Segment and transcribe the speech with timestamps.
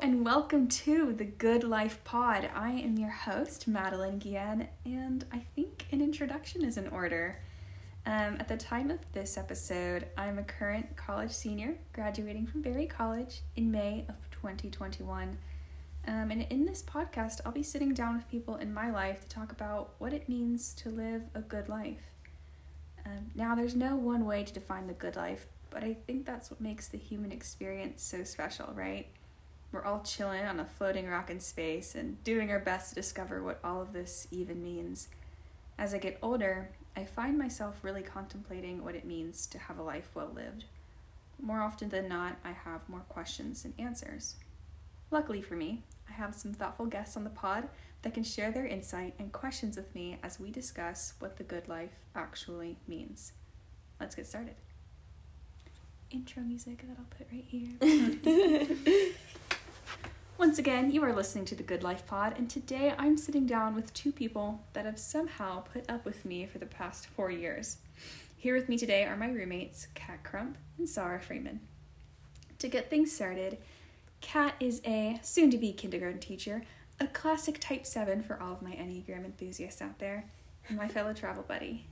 [0.00, 2.48] and welcome to the Good Life Pod.
[2.54, 7.38] I am your host, Madeline Guillen, and I think an introduction is in order.
[8.06, 12.86] Um, at the time of this episode, I'm a current college senior graduating from Berry
[12.86, 15.36] College in May of 2021.
[16.08, 19.28] Um, and in this podcast, I'll be sitting down with people in my life to
[19.28, 22.00] talk about what it means to live a good life.
[23.04, 26.50] Um, now, there's no one way to define the good life, but I think that's
[26.50, 29.06] what makes the human experience so special, right?
[29.72, 33.42] We're all chilling on a floating rock in space and doing our best to discover
[33.42, 35.08] what all of this even means.
[35.78, 39.82] As I get older, I find myself really contemplating what it means to have a
[39.82, 40.64] life well lived.
[41.40, 44.34] More often than not, I have more questions than answers.
[45.10, 47.68] Luckily for me, I have some thoughtful guests on the pod
[48.02, 51.68] that can share their insight and questions with me as we discuss what the good
[51.68, 53.32] life actually means.
[54.00, 54.54] Let's get started.
[56.10, 59.10] Intro music that I'll put right here.
[60.40, 63.74] Once again, you are listening to the Good Life Pod, and today I'm sitting down
[63.74, 67.76] with two people that have somehow put up with me for the past four years.
[68.38, 71.60] Here with me today are my roommates, Kat Crump and Sara Freeman.
[72.58, 73.58] To get things started,
[74.22, 76.62] Kat is a soon to be kindergarten teacher,
[76.98, 80.24] a classic Type 7 for all of my Enneagram enthusiasts out there,
[80.68, 81.84] and my fellow travel buddy.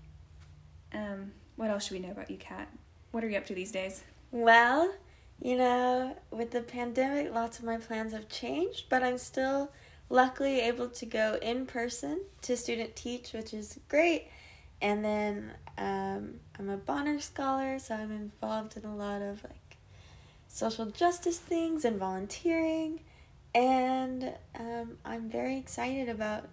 [0.94, 2.68] Um, what else should we know about you, Kat?
[3.10, 4.04] What are you up to these days?
[4.30, 4.94] Well,
[5.40, 9.70] you know, with the pandemic, lots of my plans have changed, but I'm still
[10.10, 14.28] luckily able to go in person to student teach, which is great.
[14.80, 19.76] And then um, I'm a Bonner Scholar, so I'm involved in a lot of like
[20.48, 23.00] social justice things and volunteering.
[23.54, 26.48] And um, I'm very excited about.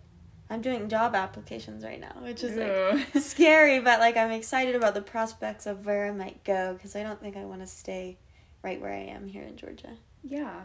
[0.47, 4.93] I'm doing job applications right now, which is like scary, but like I'm excited about
[4.93, 8.19] the prospects of where I might go because I don't think I want to stay
[8.65, 9.91] right where I am here in Georgia.
[10.23, 10.63] Yeah.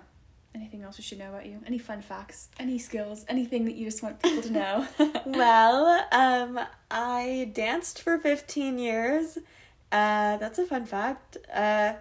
[0.55, 1.61] Anything else we should know about you?
[1.67, 2.49] Any fun facts?
[2.59, 3.27] Any skills?
[3.29, 4.89] Anything that you just want people to know?
[5.27, 6.59] well, um,
[6.91, 9.37] I danced for 15 years.
[9.93, 11.37] Uh, that's a fun fact.
[11.55, 11.93] Uh,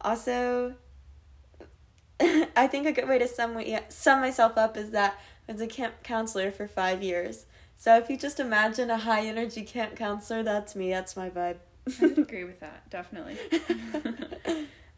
[0.00, 0.74] also,
[2.20, 5.68] I think a good way to sum, sum myself up is that I was a
[5.68, 7.46] camp counselor for five years.
[7.76, 10.90] So if you just imagine a high energy camp counselor, that's me.
[10.90, 11.58] That's my vibe.
[12.02, 13.38] I agree with that, definitely.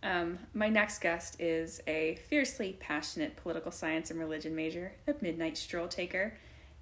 [0.03, 5.59] Um, my next guest is a fiercely passionate political science and religion major, a midnight
[5.59, 6.35] stroll taker,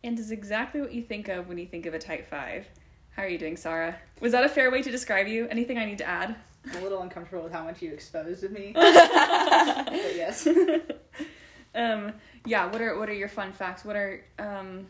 [0.05, 2.69] and is exactly what you think of when you think of a Type 5.
[3.17, 3.97] How are you doing, Sara?
[4.21, 5.49] Was that a fair way to describe you?
[5.49, 6.37] Anything I need to add?
[6.71, 8.73] I'm a little uncomfortable with how much you exposed of me.
[8.75, 10.47] but yes.
[11.75, 12.13] um,
[12.45, 13.85] yeah, what are what are your fun facts?
[13.85, 14.87] What are um,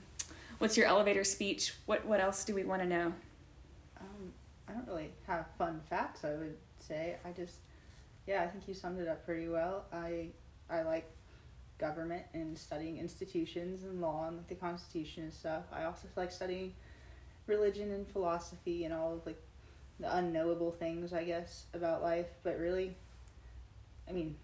[0.59, 1.75] what's your elevator speech?
[1.87, 3.13] What what else do we want to know?
[4.01, 4.33] Um,
[4.69, 7.17] I don't really have fun facts, I would say.
[7.25, 7.57] I just
[8.29, 9.87] yeah, I think you summed it up pretty well.
[9.91, 10.29] I
[10.69, 11.11] I like
[11.79, 15.65] government and studying institutions and law and like the Constitution and stuff.
[15.73, 16.75] I also like studying
[17.47, 19.41] religion and philosophy and all of like
[19.99, 22.27] the unknowable things I guess about life.
[22.43, 22.95] But really,
[24.07, 24.37] I mean,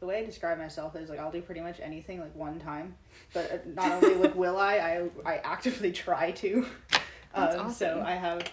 [0.00, 2.94] the way I describe myself is like I'll do pretty much anything like one time.
[3.34, 4.76] But uh, not only like will I,
[5.26, 6.64] I I actively try to.
[7.34, 7.72] That's um, awesome.
[7.74, 8.50] So I have,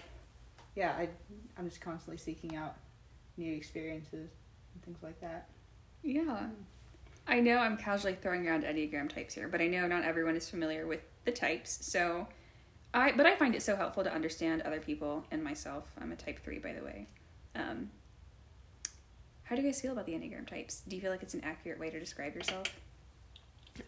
[0.76, 1.08] yeah, I
[1.56, 2.76] I'm just constantly seeking out
[3.38, 4.28] new experiences
[4.84, 5.48] things like that.
[6.02, 6.46] Yeah.
[7.26, 10.48] I know I'm casually throwing around Enneagram types here, but I know not everyone is
[10.48, 11.78] familiar with the types.
[11.86, 12.26] So
[12.92, 15.84] I but I find it so helpful to understand other people and myself.
[16.00, 17.06] I'm a type 3 by the way.
[17.54, 17.90] Um,
[19.44, 20.82] how do you guys feel about the Enneagram types?
[20.86, 22.66] Do you feel like it's an accurate way to describe yourself?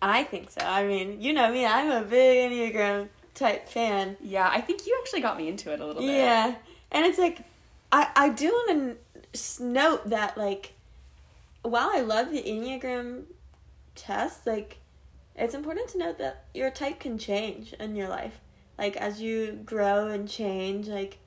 [0.01, 0.61] I think so.
[0.61, 4.17] I mean, you know me, I'm a big Enneagram type fan.
[4.21, 6.11] Yeah, I think you actually got me into it a little bit.
[6.11, 6.55] Yeah.
[6.93, 7.41] And it's like
[7.91, 8.99] I I do want
[9.33, 10.74] to note that like
[11.65, 13.25] while I love the Enneagram
[13.95, 14.79] test, like
[15.35, 18.41] it's important to note that your type can change in your life.
[18.79, 21.19] Like as you grow and change, like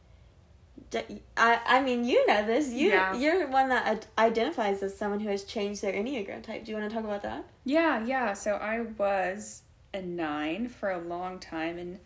[1.36, 2.70] I I mean you know this.
[2.72, 3.16] You yeah.
[3.16, 6.66] you're one that identifies as someone who has changed their Enneagram type.
[6.66, 7.46] Do you want to talk about that?
[7.66, 8.34] Yeah, yeah.
[8.34, 9.64] So I was
[9.94, 12.00] a 9 for a long time and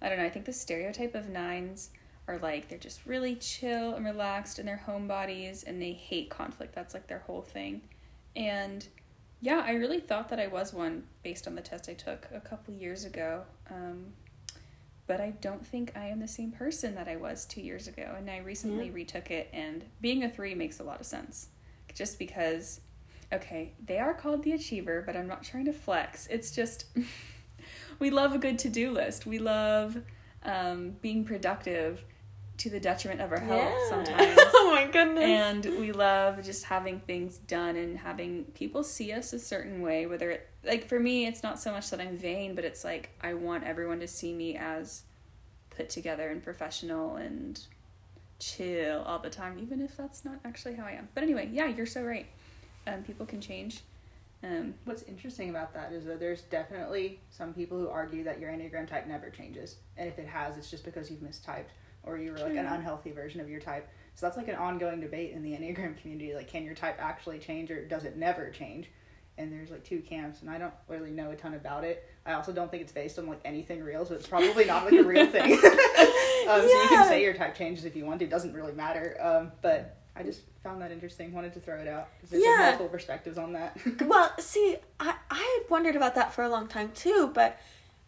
[0.00, 1.90] I don't know, I think the stereotype of nines
[2.28, 6.28] are like they're just really chill and relaxed in their home bodies and they hate
[6.28, 6.74] conflict.
[6.74, 7.80] That's like their whole thing.
[8.36, 8.86] And
[9.40, 12.40] yeah, I really thought that I was one based on the test I took a
[12.40, 13.42] couple years ago.
[13.70, 14.12] Um,
[15.06, 18.14] but I don't think I am the same person that I was two years ago.
[18.16, 18.92] And I recently yeah.
[18.92, 21.48] retook it, and being a three makes a lot of sense.
[21.94, 22.80] Just because,
[23.32, 26.26] okay, they are called the achiever, but I'm not trying to flex.
[26.26, 26.84] It's just,
[27.98, 29.24] we love a good to do list.
[29.24, 30.02] We love
[30.44, 32.04] um, being productive
[32.58, 33.88] to the detriment of our health Yeah.
[33.88, 34.38] sometimes.
[34.54, 35.24] oh my goodness.
[35.24, 40.06] and we love just having things done and having people see us a certain way
[40.06, 43.10] whether it like for me it's not so much that i'm vain but it's like
[43.22, 45.02] i want everyone to see me as
[45.70, 47.60] put together and professional and
[48.40, 51.66] chill all the time even if that's not actually how i am but anyway yeah
[51.66, 52.26] you're so right
[52.86, 53.80] um, people can change
[54.44, 58.52] um, What's interesting about that is that there's definitely some people who argue that your
[58.52, 59.78] Enneagram type never changes.
[59.96, 61.70] And if it has, it's just because you've mistyped
[62.08, 63.88] or you were like an unhealthy version of your type.
[64.14, 66.34] So that's like an ongoing debate in the Enneagram community.
[66.34, 68.90] Like, can your type actually change or does it never change?
[69.36, 72.04] And there's like two camps, and I don't really know a ton about it.
[72.26, 74.94] I also don't think it's based on like anything real, so it's probably not like
[74.94, 75.52] a real thing.
[75.52, 78.24] um, So you can say your type changes if you want to.
[78.24, 79.16] It doesn't really matter.
[79.20, 81.32] Um, but I just found that interesting.
[81.32, 82.56] Wanted to throw it out because there's Yeah.
[82.62, 83.78] multiple perspectives on that.
[84.00, 87.60] well, see, I, I had wondered about that for a long time too, but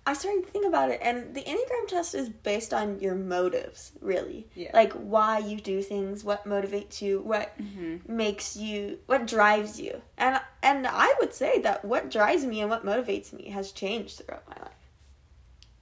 [0.06, 3.92] I started to think about it, and the Enneagram test is based on your motives,
[4.00, 4.48] really.
[4.54, 4.70] Yeah.
[4.72, 7.96] Like why you do things, what motivates you, what mm-hmm.
[8.14, 10.00] makes you, what drives you.
[10.16, 14.18] And and I would say that what drives me and what motivates me has changed
[14.18, 14.72] throughout my life.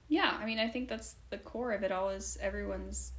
[0.09, 3.13] Yeah, I mean, I think that's the core of it all is everyone's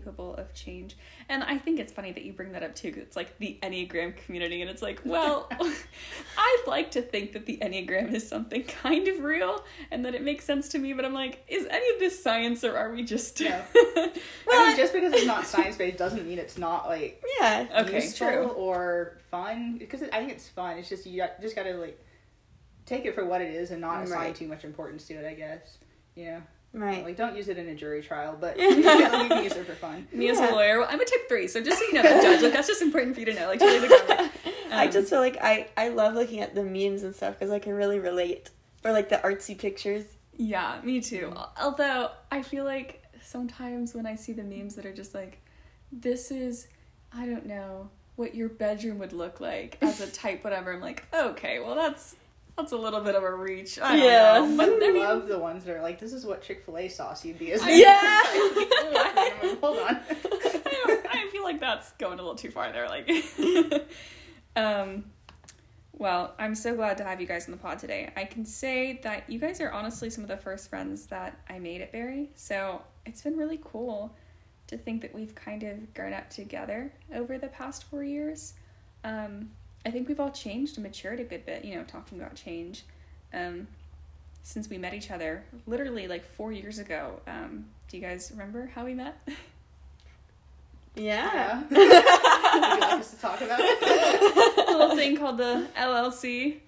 [0.00, 0.96] capable of change.
[1.28, 3.58] And I think it's funny that you bring that up too, 'cause it's like the
[3.62, 5.48] Enneagram community, and it's like, well,
[6.38, 10.22] I'd like to think that the Enneagram is something kind of real and that it
[10.22, 13.02] makes sense to me, but I'm like, is any of this science or are we
[13.02, 13.40] just.
[13.40, 13.62] No.
[13.74, 14.10] Well,
[14.52, 17.66] I mean, just because it's not science based doesn't mean it's not like Yeah.
[17.82, 18.46] Okay, useful true.
[18.48, 19.78] or fun.
[19.78, 20.78] Because I think it's fun.
[20.78, 21.98] It's just you got, just got to like
[22.84, 24.34] take it for what it is and not assign Right.
[24.34, 25.24] too much importance to it.
[25.26, 25.78] I guess.
[26.14, 26.42] You know,
[26.76, 27.02] Right.
[27.04, 30.06] like don't use it in a jury trial, but you can use it for fun.
[30.12, 32.22] Me as a lawyer, well, I'm a type three, so just so you know that,
[32.22, 33.46] Judge, like, that's just important for you to know.
[33.48, 33.92] Like, comment.
[34.70, 37.50] I Um, just feel like I, I love looking at the memes and stuff because
[37.50, 38.50] I can really relate.
[38.84, 40.04] Or like the artsy pictures.
[40.36, 41.32] Yeah, me too.
[41.60, 45.40] Although I feel like sometimes when I see the memes that are just like,
[45.90, 46.68] this is,
[47.12, 50.72] I don't know, what your bedroom would look like as a type, whatever.
[50.74, 52.16] I'm like, okay, well that's
[52.56, 53.78] that's a little bit of a reach.
[53.80, 54.38] I don't Yeah.
[54.40, 56.64] know, but I I mean, love the ones that are like, "This is what Chick
[56.64, 58.22] Fil A sauce you'd be." As Yeah.
[58.24, 60.00] type." Hold on.
[60.00, 62.88] I, I feel like that's going a little too far there.
[62.88, 63.10] Like,
[64.56, 65.04] um,
[65.92, 68.10] well, I'm so glad to have you guys on the pod today.
[68.16, 71.58] I can say that you guys are honestly some of the first friends that I
[71.58, 74.14] made at Berry, so it's been really cool
[74.68, 78.54] to think that we've kind of grown up together over the past four years.
[79.04, 79.50] Um,
[79.86, 81.64] I think we've all changed and matured a good bit.
[81.64, 82.82] You know, talking about change.
[83.32, 83.68] Um,
[84.42, 87.20] since we met each other, literally like four years ago.
[87.26, 89.16] Um, do you guys remember how we met?
[90.98, 91.30] Yeah.
[91.34, 91.62] Yeah.
[91.70, 94.68] Would you like us to talk about it?
[94.68, 96.60] a little thing called the LLC.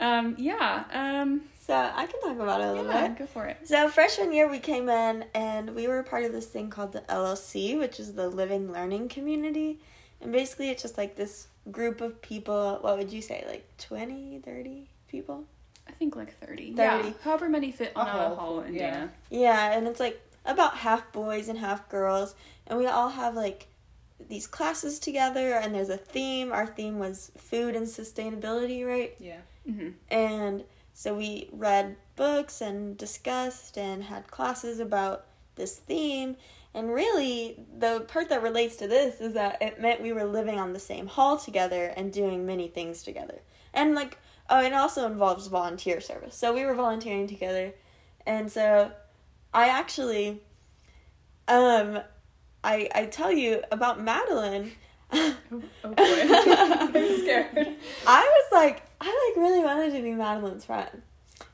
[0.00, 0.84] Um, yeah.
[0.92, 3.18] Um, so I can talk about it a little yeah, bit.
[3.18, 3.58] go for it.
[3.64, 7.02] So freshman year we came in and we were part of this thing called the
[7.02, 9.78] LLC, which is the Living Learning Community.
[10.20, 14.40] And basically it's just like this group of people, what would you say, like 20,
[14.44, 15.44] 30 people?
[15.88, 16.74] I think like 30.
[16.74, 16.76] 30.
[16.76, 18.90] Yeah, however many fit on A a hall hall full, in yeah.
[18.92, 19.12] Dana.
[19.30, 22.34] Yeah, and it's like about half boys and half girls,
[22.66, 23.66] and we all have like
[24.28, 26.52] these classes together, and there's a theme.
[26.52, 29.14] Our theme was food and sustainability, right?
[29.18, 29.40] Yeah.
[29.68, 29.90] Mm-hmm.
[30.10, 30.64] And
[30.94, 36.36] so we read books and discussed and had classes about this theme.
[36.72, 40.58] And really, the part that relates to this is that it meant we were living
[40.58, 43.40] on the same hall together and doing many things together.
[43.74, 46.36] And like, oh, it also involves volunteer service.
[46.36, 47.74] So we were volunteering together.
[48.24, 48.92] And so
[49.52, 50.42] I actually,
[51.48, 52.00] um,
[52.62, 54.72] I, I tell you about Madeline.
[55.12, 55.94] Oh, oh boy.
[55.96, 57.76] I'm scared.
[58.06, 61.02] I was like, I like really wanted to be Madeline's friend.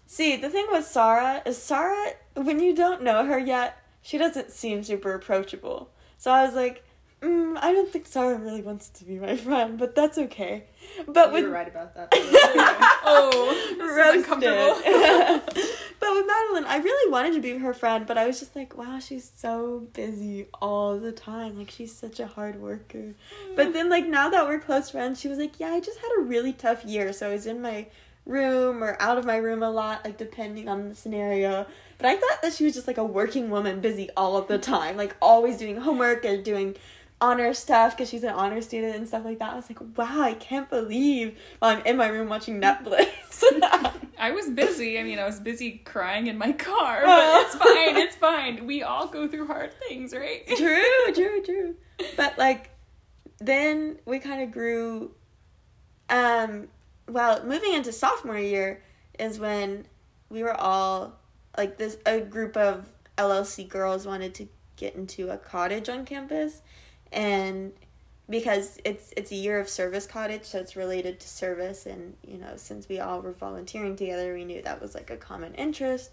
[0.06, 4.52] See, the thing with Sara is Sara, when you don't know her yet, she doesn't
[4.52, 5.90] seem super approachable.
[6.16, 6.84] So I was like,
[7.20, 10.62] mm, I don't think Sara really wants to be my friend, but that's okay.
[11.08, 12.12] But You with were right about that.
[13.08, 14.80] Oh, this is uncomfortable.
[16.00, 18.76] but with Madeline, I really wanted to be her friend, but I was just like,
[18.76, 21.58] wow, she's so busy all the time.
[21.58, 23.14] Like she's such a hard worker.
[23.56, 26.10] But then like now that we're close friends, she was like, yeah, I just had
[26.18, 27.86] a really tough year, so I was in my
[28.26, 31.66] room or out of my room a lot, like depending on the scenario.
[31.98, 34.58] But I thought that she was just like a working woman, busy all of the
[34.58, 36.76] time, like always doing homework and doing
[37.18, 39.52] honor stuff because she's an honor student and stuff like that.
[39.52, 43.08] I was like, wow, I can't believe while I'm in my room watching Netflix.
[44.18, 44.98] I was busy.
[44.98, 47.06] I mean, I was busy crying in my car, Oh.
[47.06, 47.96] but it's fine.
[47.96, 48.66] It's fine.
[48.66, 50.46] We all go through hard things, right?
[50.46, 51.74] true, true, true.
[52.16, 52.70] But like,
[53.38, 55.12] then we kind of grew.
[56.10, 56.68] Um,
[57.08, 58.82] well, moving into sophomore year
[59.18, 59.86] is when
[60.28, 61.18] we were all
[61.56, 61.96] like this.
[62.06, 62.86] A group of
[63.16, 66.62] LLC girls wanted to get into a cottage on campus,
[67.12, 67.72] and
[68.28, 72.38] because it's it's a year of service cottage, so it's related to service, and you
[72.38, 76.10] know since we all were volunteering together, we knew that was like a common interest,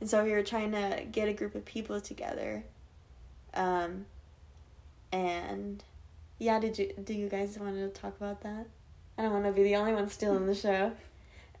[0.00, 2.64] and so we were trying to get a group of people together,
[3.54, 4.06] um,
[5.12, 5.82] and
[6.38, 8.66] yeah, did you do you guys want to talk about that?
[9.18, 10.92] I don't want to be the only one still in the show.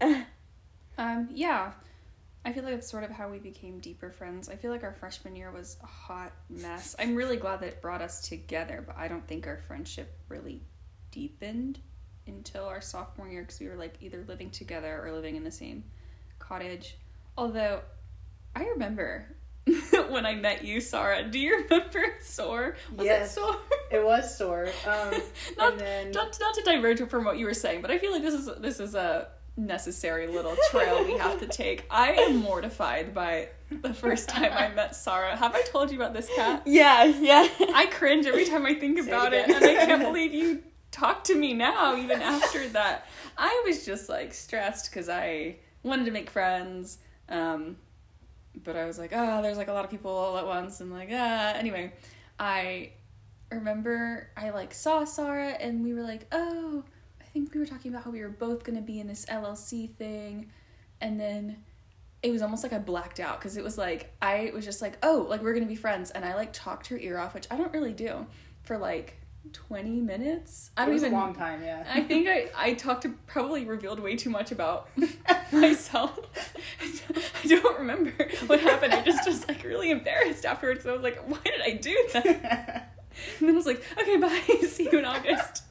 [0.98, 1.72] um, yeah.
[2.44, 4.48] I feel like it's sort of how we became deeper friends.
[4.48, 6.94] I feel like our freshman year was a hot mess.
[6.98, 10.62] I'm really glad that it brought us together, but I don't think our friendship really
[11.10, 11.80] deepened
[12.26, 15.50] until our sophomore year because we were like either living together or living in the
[15.50, 15.82] same
[16.38, 16.96] cottage.
[17.36, 17.80] Although
[18.54, 19.34] I remember
[20.10, 21.22] when I met you, Sara.
[21.24, 22.76] Do you remember SOAR?
[22.96, 23.30] Was Yes.
[23.30, 23.56] it SOAR?
[23.90, 24.68] It was SOAR.
[24.86, 25.20] Um,
[25.58, 28.22] not, then not not to diverge from what you were saying, but I feel like
[28.22, 31.84] this is this is a necessary little trail we have to take.
[31.90, 35.34] I am mortified by the first time I met Sara.
[35.36, 36.62] Have I told you about this Kat?
[36.66, 37.48] yeah, yeah.
[37.74, 39.56] I cringe every time I think Say it about it, again.
[39.62, 43.06] and I can't believe you talk to me now, even after that.
[43.36, 47.76] I was just like stressed because I wanted to make friends, um,
[48.64, 50.90] but I was like, oh, there's like a lot of people all at once, and
[50.90, 51.52] like, ah.
[51.54, 51.92] Anyway,
[52.38, 52.92] I
[53.50, 56.84] remember I like saw Sara, and we were like, oh,
[57.20, 59.94] I think we were talking about how we were both gonna be in this LLC
[59.96, 60.50] thing,
[61.00, 61.64] and then
[62.22, 64.98] it was almost like I blacked out because it was like I was just like,
[65.02, 67.56] oh, like we're gonna be friends, and I like talked her ear off, which I
[67.56, 68.26] don't really do,
[68.62, 69.18] for like
[69.52, 70.70] twenty minutes.
[70.76, 71.14] I it was even.
[71.14, 71.84] a long time, yeah.
[71.92, 74.88] I think I I talked to probably revealed way too much about
[75.52, 76.18] myself.
[77.44, 78.12] I don't remember
[78.46, 78.94] what happened.
[78.94, 80.86] I just was like really embarrassed afterwards.
[80.86, 82.94] I was like, why did I do that?
[83.38, 84.66] And then I was like, okay, bye.
[84.66, 85.62] See you in August.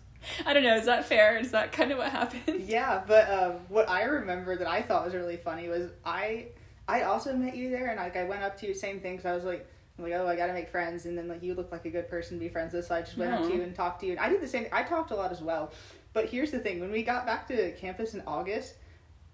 [0.45, 0.75] I don't know.
[0.75, 1.37] Is that fair?
[1.37, 2.61] Is that kind of what happened?
[2.67, 6.47] Yeah, but um, what I remember that I thought was really funny was I
[6.87, 9.19] I also met you there, and like I went up to you, same thing.
[9.19, 11.53] So I was like, I'm like, oh, I gotta make friends, and then like you
[11.53, 13.53] look like a good person to be friends with, so I just went up to
[13.53, 14.11] you and talked to you.
[14.11, 14.67] And I did the same.
[14.71, 15.71] I talked a lot as well.
[16.13, 18.75] But here's the thing: when we got back to campus in August.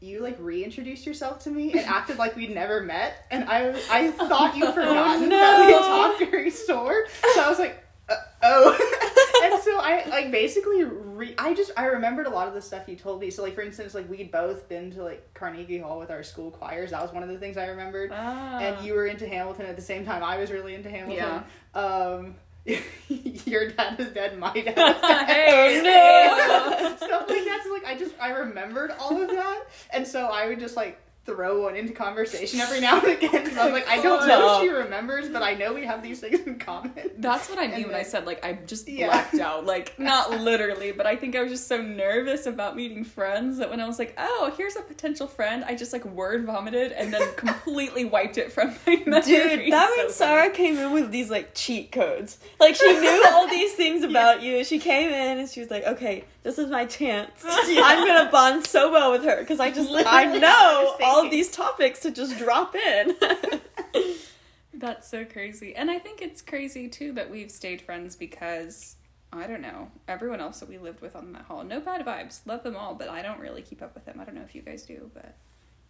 [0.04, 4.10] You like reintroduced yourself to me and acted like we'd never met, and I I
[4.10, 9.00] thought you'd forgotten that we had talked during SOAR, so I was like, uh, oh,
[9.42, 12.88] and so I like basically re- I just I remembered a lot of the stuff
[12.88, 13.30] you told me.
[13.30, 16.52] So like for instance, like we'd both been to like Carnegie Hall with our school
[16.52, 16.92] choirs.
[16.92, 18.12] That was one of the things I remembered.
[18.14, 18.60] Ah.
[18.60, 20.24] And you were into Hamilton at the same time.
[20.24, 21.44] I was really into Hamilton.
[21.76, 21.80] Yeah.
[21.80, 22.36] Um,
[23.08, 24.38] your dad is dead.
[24.38, 24.68] My dad.
[24.68, 25.28] Is dead.
[25.28, 26.96] Hey, no.
[26.98, 27.62] Stuff like that.
[27.64, 31.00] So like I just I remembered all of that, and so I would just like
[31.24, 33.46] throw one into conversation every now and again.
[33.48, 36.02] 'cause I was like, I don't know if she remembers, but I know we have
[36.02, 36.94] these things in common.
[37.20, 39.06] That's what I mean And when I said like I just Yeah.
[39.08, 39.66] blacked out.
[39.66, 43.70] Like not literally, but I think I was just so nervous about meeting friends that
[43.70, 47.14] when I was like, "Oh, here's a potential friend," I just like word vomited and
[47.14, 49.22] then completely wiped it from my memory.
[49.22, 50.32] Dude, that So means funny.
[50.32, 52.40] Sara came in with these like cheat codes.
[52.60, 54.64] Like she knew all these things about you.
[54.64, 57.30] She came in and she was like, "Okay, this is my chance.
[57.46, 60.98] I'm gonna bond so well with her because I just I Literally know I was
[61.12, 63.16] all of these topics to just drop in."
[64.74, 65.76] That's so crazy.
[65.76, 68.96] And I think it's crazy too that we've stayed friends because
[69.34, 72.40] I don't know, everyone else that we lived with on that hall, no bad vibes.
[72.46, 74.20] Love them all, but I don't really keep up with them.
[74.20, 75.36] I don't know if you guys do, but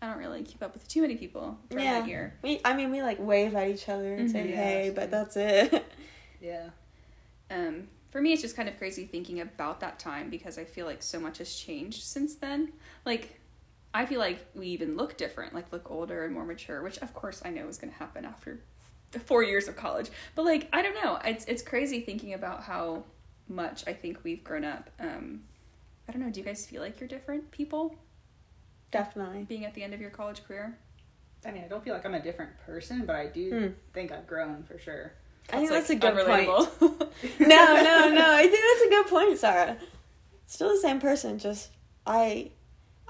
[0.02, 2.00] I don't really keep up with too many people from Yeah.
[2.00, 2.34] that year.
[2.42, 4.50] we, I mean, we like wave at each other and say Mhm.
[4.50, 4.96] Yeah, hey, same.
[4.96, 5.86] but that's it.
[6.42, 6.70] Yeah.
[7.52, 10.88] Um, for me, it's just kind of crazy thinking about that time because I feel
[10.88, 12.74] like so much has changed since then.
[13.06, 13.40] Like,
[13.94, 17.14] I feel like we even look different, like look older and more mature, which of
[17.14, 18.60] course I know is going to happen after
[19.26, 20.10] four years of college.
[20.36, 21.20] But like, I don't know.
[21.26, 23.04] It's it's crazy thinking about how
[23.50, 24.90] much I think we've grown up.
[25.00, 25.42] Um,
[26.08, 26.30] I don't know.
[26.32, 27.96] Do you guys feel like you're different people
[28.92, 29.44] Definitely.
[29.44, 30.78] being at the end of your college career?
[31.46, 33.68] I mean, I don't feel like I'm a different person, but I do Hmm.
[33.94, 35.14] think I've grown for sure.
[35.52, 36.48] I think that's a like, good point.
[37.40, 37.48] no,
[37.82, 38.34] no, no.
[38.36, 39.78] I think that's a good point, Sara.
[40.46, 41.72] Still the same person, just
[42.06, 42.52] I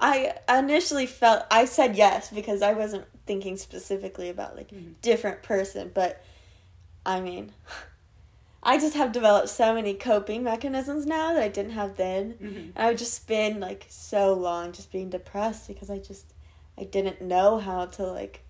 [0.04, 4.94] I initially felt I said yes because I wasn't thinking specifically about like Mhm.
[5.00, 6.22] different person, but
[7.06, 7.52] I mean
[8.64, 12.34] I just have developed so many coping mechanisms now that I didn't have then.
[12.34, 12.56] Mm-hmm.
[12.56, 16.26] And I would just spend like so long just being depressed because I just
[16.76, 18.42] I didn't know how to like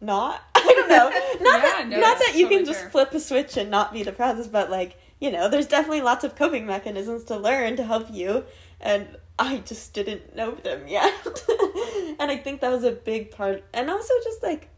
[0.00, 1.08] not I don't know.
[1.50, 2.90] Not Yeah, that no, not that you totally can just fair.
[2.90, 6.34] flip a switch and not be depressed, but like, you know, there's definitely lots of
[6.36, 8.44] coping mechanisms to learn to help you
[8.80, 9.06] and
[9.40, 11.14] I just didn't know them yet.
[12.18, 14.68] and I think that was a big part and also just like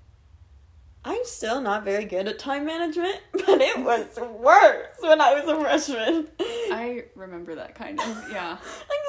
[1.04, 5.48] I'm still not very good at time management, but it was worse when I was
[5.48, 6.28] a freshman.
[6.40, 8.50] I remember that kind of, yeah.
[8.52, 9.00] like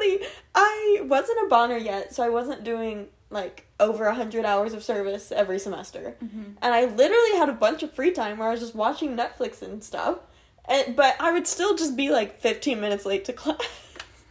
[0.00, 4.74] literally, I wasn't a bonner yet, so I wasn't doing like over a hundred hours
[4.74, 6.54] of service every semester, Mhm.
[6.62, 9.60] and I literally had a bunch of free time where I was just watching Netflix
[9.60, 10.18] and stuff.
[10.66, 13.58] And but I would still just be like fifteen minutes late to class.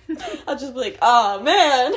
[0.47, 1.93] I'll just be like, oh man,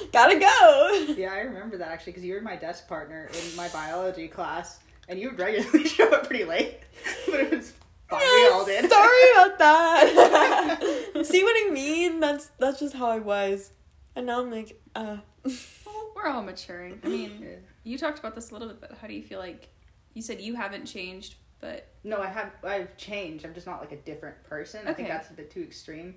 [0.12, 1.14] gotta go.
[1.16, 4.80] Yeah, I remember that actually because you were my desk partner in my biology class,
[5.08, 6.78] and you would regularly show up pretty late.
[7.26, 7.72] but it was
[8.08, 8.20] fine.
[8.20, 8.90] we all did.
[8.90, 11.22] Sorry about that.
[11.24, 12.20] See what I mean?
[12.20, 13.70] That's that's just how I was.
[14.14, 17.00] And now I'm like, uh Well, we're all maturing.
[17.04, 17.48] I mean, Yeah.
[17.84, 19.68] you talked about this a little bit, but how do you feel like
[20.14, 22.52] you said you haven't changed, but No, I have.
[22.64, 23.44] I've changed.
[23.44, 24.86] I'm just not like a different person.
[24.86, 26.14] I think that's a bit too extreme.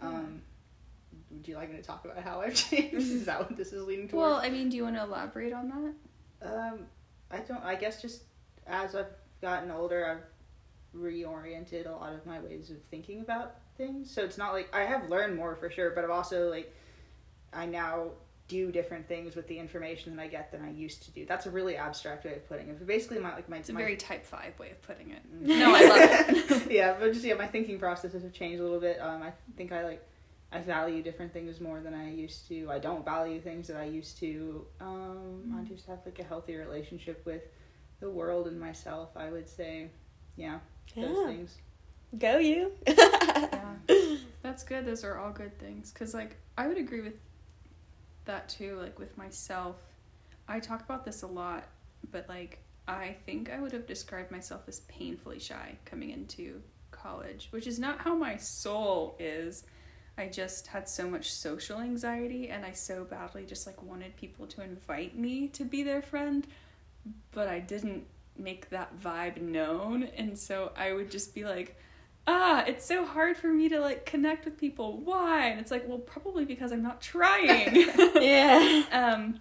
[0.00, 0.42] Um,
[1.30, 2.94] would you like me to talk about how I've changed?
[2.94, 4.30] is that what this is leading towards?
[4.30, 5.68] well, I mean, do you want to elaborate on
[6.40, 6.48] that?
[6.50, 6.86] Um,
[7.30, 7.62] I don't.
[7.62, 8.22] I guess just
[8.66, 9.06] as I've
[9.42, 14.10] gotten older, I've reoriented a lot of my ways of thinking about things.
[14.10, 16.74] So it's not like I have learned more for sure, but I've also like
[17.52, 18.10] I now
[18.48, 21.26] do different things with the information that I get than I used to do.
[21.26, 22.78] That's a really abstract way of putting it.
[22.78, 25.22] But basically, my like my It's a my, very type five way of putting it.
[25.44, 25.46] Mm.
[25.58, 26.70] No, I love it.
[26.70, 28.98] yeah, but just yeah, my thinking processes have changed a little bit.
[29.00, 30.02] Um, I think I like
[30.50, 32.70] I value different things more than I used to.
[32.70, 34.66] I don't value things that I used to.
[34.80, 37.42] Um, I just have like a healthy relationship with
[38.00, 39.10] the world and myself.
[39.14, 39.90] I would say,
[40.36, 40.60] yeah,
[40.96, 41.58] those things.
[42.18, 42.72] Go you.
[42.86, 43.74] yeah,
[44.42, 44.86] that's good.
[44.86, 45.92] Those are all good things.
[45.92, 47.14] Cause like I would agree with
[48.28, 48.78] that too.
[48.80, 49.76] Like with myself,
[50.46, 51.64] I talk about this a lot,
[52.12, 57.48] but like I think I would have described myself as painfully shy coming into college,
[57.50, 59.64] which is not how my soul is.
[60.16, 64.46] I just had so much social anxiety and I so badly just like wanted people
[64.48, 66.46] to invite me to be their friend,
[67.30, 68.04] but I didn't
[68.36, 70.04] make that vibe known.
[70.16, 71.76] And so I would just be like,
[72.28, 74.98] ah, it's so hard for me to like connect with people.
[74.98, 75.46] Why?
[75.46, 77.74] And it's like, well, probably because I'm not trying.
[78.20, 78.84] yeah.
[78.92, 79.40] um,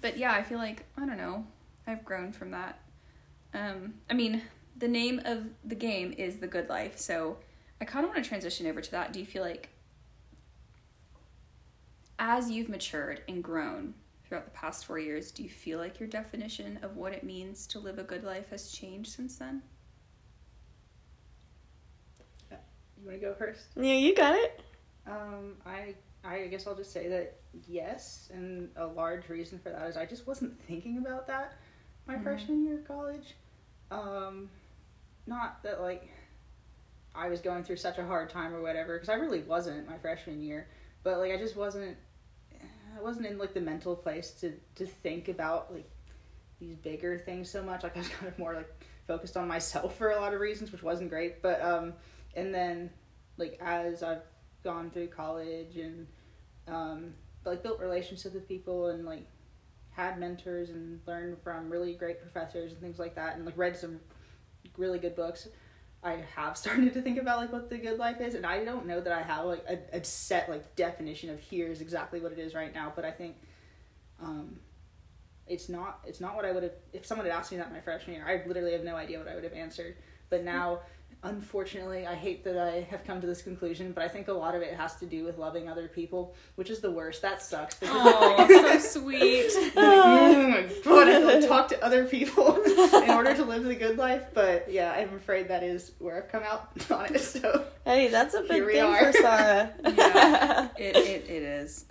[0.00, 1.46] but yeah, I feel like, I don't know,
[1.86, 2.78] I've grown from that.
[3.54, 4.42] Um, I mean,
[4.76, 7.38] the name of the game is The Good Life, so
[7.80, 9.12] I kind of want to transition over to that.
[9.12, 9.70] Do you feel like,
[12.18, 13.94] as you've matured and grown
[14.28, 17.66] throughout the past four years, do you feel like your definition of what it means
[17.68, 19.62] to live a good life has changed since then?
[23.00, 23.60] You want to go first?
[23.76, 24.60] Yeah, you got it.
[25.06, 27.36] Um, I I guess I'll just say that
[27.66, 31.54] yes, and a large reason for that is I just wasn't thinking about that
[32.06, 32.22] my Mhm.
[32.22, 33.34] freshman year of college.
[33.90, 34.50] Um,
[35.26, 36.08] not that like
[37.14, 39.98] I was going through such a hard time or whatever, because I really wasn't my
[39.98, 40.68] freshman year.
[41.02, 41.96] But like I just wasn't,
[42.96, 45.88] I wasn't in like the mental place to to think about like
[46.60, 47.82] these bigger things so much.
[47.82, 50.70] Like I was kind of more like focused on myself for a lot of reasons,
[50.70, 51.40] which wasn't great.
[51.42, 51.94] But um,
[52.34, 52.90] and then
[53.36, 54.22] like as I've
[54.62, 56.06] gone through college and
[56.68, 57.14] um,
[57.44, 59.26] like built relationships with people and like
[59.90, 63.76] had mentors and learned from really great professors and things like that and like read
[63.76, 64.00] some
[64.76, 65.48] really good books
[66.02, 68.34] i have started to think about like what the good life is.
[68.34, 71.80] And i don't know that i have like a, a set like definition of here's
[71.80, 73.36] exactly what it is right now but i think
[74.22, 74.60] um
[75.46, 77.80] it's not it's not what i would have if someone had asked me that my
[77.80, 79.96] freshman year i literally have no idea what i would have answered.
[80.28, 80.80] But now
[81.22, 84.54] unfortunately i hate that i have come to this conclusion but i think a lot
[84.54, 87.74] of it has to do with loving other people which is the worst that sucks
[87.74, 89.50] because Oh, so sweet.
[89.76, 93.98] my god, I have to talk to other people in order to live the good
[93.98, 94.24] life.
[94.34, 97.20] But yeah, I'm afraid that is where I've come out on it.
[97.20, 99.12] So Hey, that's a big we thing are.
[99.12, 99.72] for Sara.
[99.84, 100.68] Yeah.
[100.78, 101.84] It, it, it is.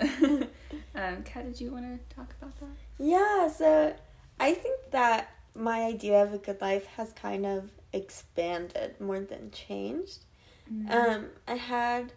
[0.95, 2.69] um, Kat, did you want to talk about that?
[2.97, 3.93] Yeah, so
[4.39, 9.52] I think that my idea of a good life has kind of expanded more than
[9.52, 10.25] changed.
[10.89, 12.13] Um, I had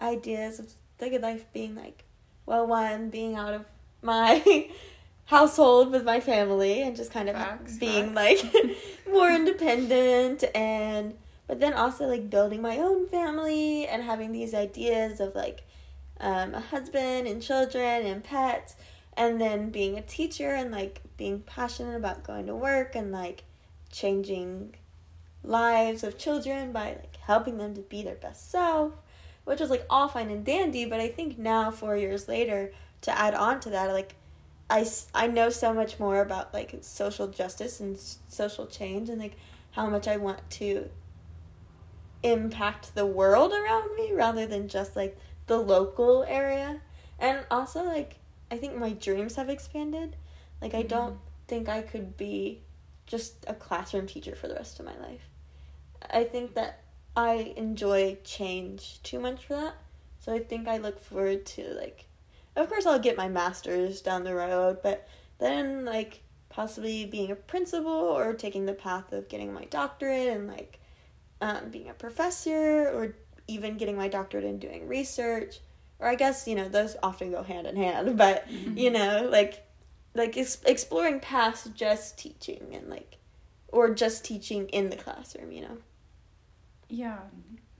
[0.00, 2.04] ideas of the good life being like,
[2.46, 3.64] well, one, being out of
[4.00, 4.68] my
[5.24, 8.44] household with my family and just kind of Facts, being facts.
[8.44, 8.76] like
[9.10, 11.14] more independent and
[11.48, 15.64] but then also like building my own family and having these ideas of like
[16.20, 18.76] um, a husband and children and pets
[19.16, 23.42] and then being a teacher and like being passionate about going to work and like
[23.90, 24.74] changing
[25.46, 28.92] lives of children by like helping them to be their best self
[29.44, 33.16] which was like all fine and dandy but i think now four years later to
[33.16, 34.14] add on to that like
[34.68, 37.96] I, I know so much more about like social justice and
[38.28, 39.36] social change and like
[39.70, 40.90] how much i want to
[42.22, 46.80] impact the world around me rather than just like the local area.
[47.18, 48.16] And also like
[48.50, 50.16] i think my dreams have expanded.
[50.60, 51.46] Like i don't mm-hmm.
[51.48, 52.62] think i could be
[53.06, 55.28] just a classroom teacher for the rest of my life
[56.12, 56.80] i think that
[57.16, 59.74] i enjoy change too much for that.
[60.18, 62.06] So i think i look forward to like
[62.56, 65.06] of course I'll get my master's down the road, but
[65.38, 70.48] then like possibly being a principal or taking the path of getting my doctorate and
[70.48, 70.80] like
[71.42, 73.14] um, being a professor or
[73.46, 75.60] even getting my doctorate and doing research.
[75.98, 78.76] Or i guess you know those often go hand in hand but Mm-hmm.
[78.78, 79.66] you know like
[80.14, 83.18] like ex- exploring past just teaching and like
[83.68, 85.78] or just teaching in the classroom you know
[86.88, 87.18] Yeah,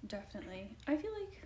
[0.06, 0.70] definitely.
[0.86, 1.42] I feel like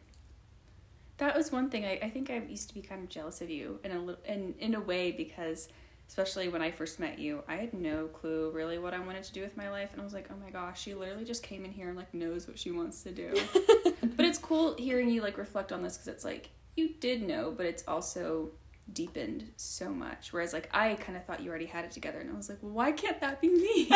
[1.18, 1.84] that was one thing.
[1.84, 4.22] I, I think I used to be kind of jealous of you in a little,
[4.24, 5.68] in in a way because
[6.08, 9.32] especially when I first met you, I had no clue really what I wanted to
[9.32, 11.64] do with my life, and I was like, oh my gosh, she literally just came
[11.64, 13.32] in here and like knows what she wants to do.
[14.16, 17.52] but it's cool hearing you like reflect on this because it's like you did know,
[17.56, 18.50] but it's also
[18.92, 20.32] deepened so much.
[20.32, 22.58] Whereas like I kind of thought you already had it together, and I was like,
[22.62, 23.88] well, why can't that be me?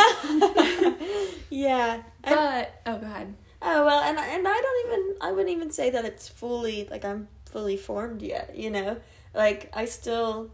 [1.50, 3.34] yeah but oh god,
[3.66, 7.04] Oh well, and and I don't even I wouldn't even say that it's fully like
[7.04, 8.54] I'm fully formed yet.
[8.56, 8.98] You know,
[9.34, 10.50] like I still,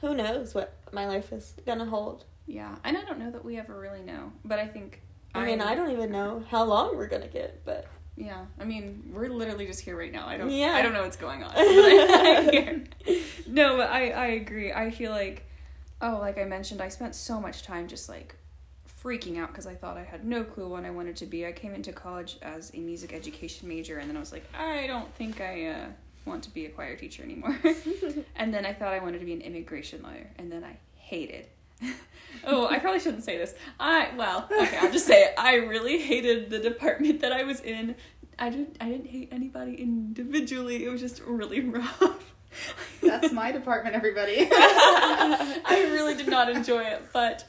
[0.00, 2.24] who knows what my life is gonna hold.
[2.46, 5.02] yeah, and I don't know that we ever really know, but I think
[5.34, 7.86] I mean, I don't even know how long we're gonna get, but
[8.16, 10.26] Yeah, I mean, we're literally just here right now.
[10.26, 10.50] I don't.
[10.50, 10.72] Yeah.
[10.74, 11.52] I don't know what's going on.
[11.54, 14.72] but No, but I I agree.
[14.72, 15.44] I feel like,
[16.00, 18.34] oh, like I mentioned, I spent so much time just like
[19.02, 21.46] freaking out because I thought I had no clue what I wanted to be.
[21.46, 24.86] I came into college as a music education major, and then I was like, I
[24.86, 25.86] don't think I uh,
[26.24, 27.58] want to be a choir teacher anymore.
[28.36, 31.46] and then I thought I wanted to be an immigration lawyer, and then I hated.
[32.44, 33.54] oh, I probably shouldn't say this.
[33.78, 35.34] I well, okay, I'll just say it.
[35.38, 37.94] I really hated the department that I was in.
[38.38, 38.76] I didn't.
[38.80, 40.84] I didn't hate anybody individually.
[40.84, 42.32] It was just really rough.
[43.02, 44.48] That's my department, everybody.
[44.50, 47.44] I really did not enjoy it, but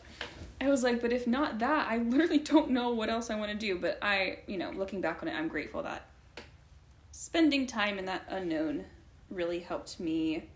[0.60, 3.52] I was like, but if not that, I literally don't know what else I want
[3.52, 3.78] to do.
[3.78, 6.08] But I, you know, looking back on it, I'm grateful that
[7.12, 8.86] spending time in that unknown
[9.30, 10.50] really helped me.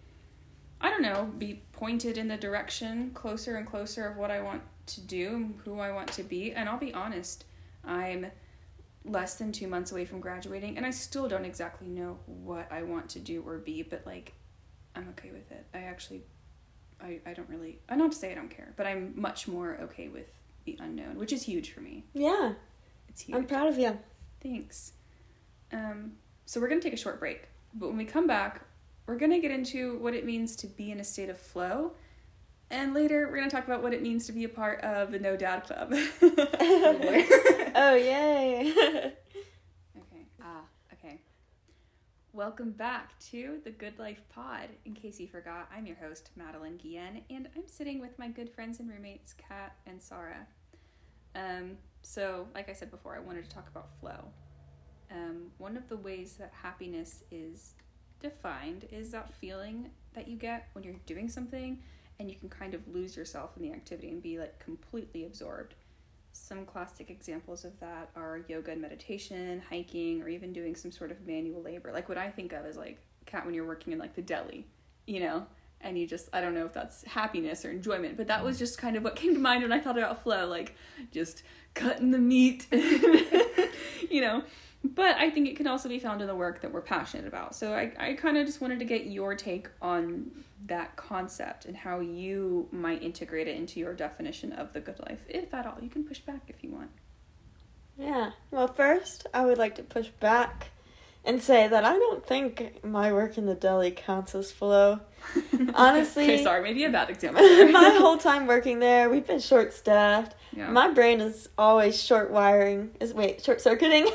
[0.79, 4.63] I don't know, be pointed in the direction closer and closer of what I want
[4.87, 6.51] to do and who I want to be.
[6.51, 7.45] And I'll be honest,
[7.83, 8.27] I'm
[9.05, 12.83] less than two months away from graduating, and I still don't exactly know what I
[12.83, 14.33] want to do or be, but like,
[14.95, 15.65] I'm okay with it.
[15.73, 16.23] I actually,
[17.03, 19.77] I, I don't really, I don't to say I don't care, but I'm much more
[19.83, 20.27] okay with
[20.65, 22.05] the unknown, which is huge for me.
[22.13, 22.53] yeah,
[23.09, 23.35] It's huge.
[23.37, 23.97] I'm proud of you.
[24.41, 24.93] Thanks.
[25.73, 26.13] Um,
[26.45, 28.61] so we're gonna take a short break, but when we come back,
[29.07, 31.93] we're gonna get into what it means to be in a state of flow,
[32.69, 35.19] and later we're gonna talk about what it means to be a part of the
[35.19, 35.91] No Dad Club.
[37.75, 38.73] oh yay!
[39.97, 40.25] Okay.
[40.41, 40.61] Ah,
[40.93, 41.19] okay.
[42.33, 44.69] Welcome back to the Good Life Pod.
[44.85, 48.49] In case you forgot, I'm your host, Madeline Guillen, and I'm sitting with my good
[48.49, 50.47] friends and roommates, Kat and Sara.
[51.35, 54.29] Um, so, like I said before, I wanted to talk about flow.
[55.11, 57.73] Um, one of the ways that happiness is
[58.21, 61.83] defined is that feeling that you get when you're doing something
[62.17, 65.75] and you can kind of lose yourself in the activity and be like completely absorbed.
[66.33, 71.11] Some classic examples of that are yoga and meditation, hiking, or even doing some sort
[71.11, 71.91] of manual labor.
[71.91, 74.65] Like what I think of is like Kat when you're working in like the deli,
[75.05, 75.45] you know,
[75.81, 78.77] and you just I don't know if that's happiness or enjoyment, but that was just
[78.77, 80.75] kind of what came to mind when I thought about flow, like
[81.11, 82.67] just cutting the meat,
[84.09, 84.43] you know.
[84.83, 87.55] But I think it can also be found in the work that we're passionate about.
[87.55, 90.31] So I, I kind of just wanted to get your take on
[90.65, 95.19] that concept and how you might integrate it into your definition of the good life,
[95.29, 95.77] if at all.
[95.81, 96.89] You can push back if you want.
[97.97, 98.31] Yeah.
[98.49, 100.69] Well, first, I would like to push back
[101.23, 105.01] and say that I don't think my work in the deli counts as flow.
[105.73, 107.41] Honestly- okay, sorry, maybe a bad example.
[107.71, 110.35] my whole time working there, we've been short staffed.
[110.55, 110.69] yeah.
[110.69, 112.91] My brain is always short wiring.
[112.99, 114.07] Is wait, short circuiting?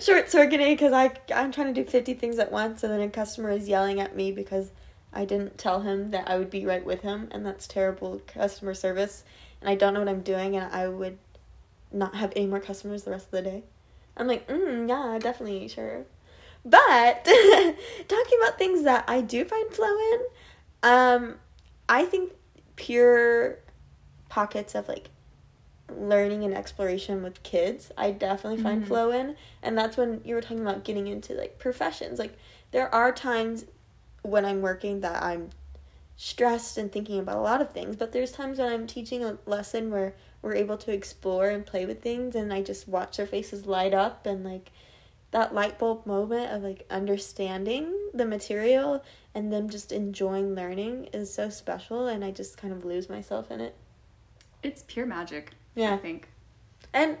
[0.00, 3.08] short circuiting because I I'm trying to do 50 things at once and then a
[3.08, 4.70] customer is yelling at me because
[5.12, 8.74] I didn't tell him that I would be right with him and that's terrible customer
[8.74, 9.24] service
[9.60, 11.18] and I don't know what I'm doing and I would
[11.92, 13.62] not have any more customers the rest of the day.
[14.16, 16.04] I'm like, mm, yeah, definitely, sure.
[16.64, 17.24] But
[18.08, 20.20] talking about things that I do find flow in,
[20.82, 21.34] um,
[21.88, 22.32] I think
[22.76, 23.58] pure
[24.28, 25.10] pockets of like
[25.94, 28.88] learning and exploration with kids, I definitely find Mhm.
[28.88, 29.36] flow in.
[29.62, 32.18] And that's when you were talking about getting into like professions.
[32.18, 32.36] Like
[32.70, 33.66] there are times
[34.22, 35.50] when I'm working that I'm
[36.16, 39.36] stressed and thinking about a lot of things, but there's times when I'm teaching a
[39.46, 43.26] lesson where we're able to explore and play with things and I just watch their
[43.26, 44.70] faces light up and like
[45.34, 49.02] that light bulb moment of like understanding the material
[49.34, 53.50] and them just enjoying learning is so special and I just kind of lose myself
[53.50, 53.74] in it.
[54.62, 55.94] it's pure magic, Yeah.
[55.94, 56.28] I think.
[56.92, 57.18] And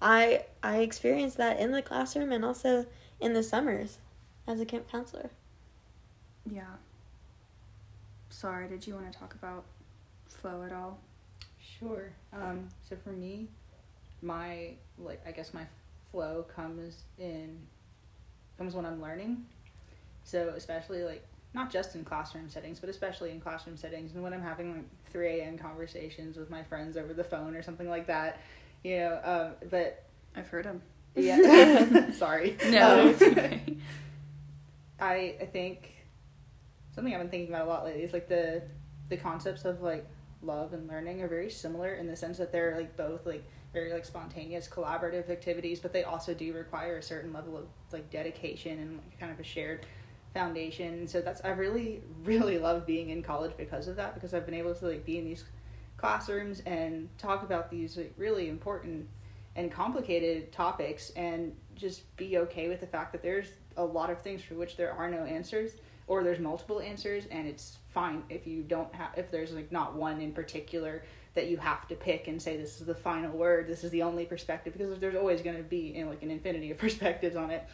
[0.00, 2.86] I I experienced that in the classroom and also
[3.20, 3.98] in the summers
[4.46, 5.30] as a camp counselor.
[6.48, 6.76] Yeah.
[8.30, 9.64] Sorry, did you want to talk about
[10.28, 10.98] flow at all?
[11.80, 12.12] Sure.
[12.32, 13.48] Um, so for me,
[14.22, 15.66] my like I guess my
[16.14, 17.58] flow comes in
[18.56, 19.44] comes when I'm learning.
[20.22, 24.32] So especially like not just in classroom settings, but especially in classroom settings and when
[24.32, 28.06] I'm having like three AM conversations with my friends over the phone or something like
[28.06, 28.40] that.
[28.84, 30.04] You know, um, but
[30.36, 30.82] I've heard him.
[31.16, 32.10] yeah.
[32.12, 32.56] Sorry.
[32.70, 33.76] No, Um, okay.
[35.00, 35.90] I I think
[36.94, 38.62] something I've been thinking about a lot lately is like the
[39.08, 40.06] the concepts of like
[40.42, 43.92] love and learning are very similar in the sense that they're like both like very
[43.92, 48.78] like spontaneous collaborative activities but they also do require a certain level of like dedication
[48.78, 49.84] and kind of a shared
[50.32, 51.06] foundation.
[51.06, 54.54] So that's i really really love being in college because of that because i've been
[54.54, 55.44] able to like be in these
[55.96, 59.08] classrooms and talk about these like really important
[59.56, 64.20] and complicated topics and just be okay with the fact that there's a lot of
[64.20, 65.72] things for which there are no answers
[66.06, 69.94] or there's multiple answers and it's fine if you don't have if there's like not
[69.94, 71.02] one in particular
[71.34, 73.66] that you have to pick and say this is the final word.
[73.66, 76.30] This is the only perspective because there's always going to be you know, like an
[76.30, 77.64] infinity of perspectives on it.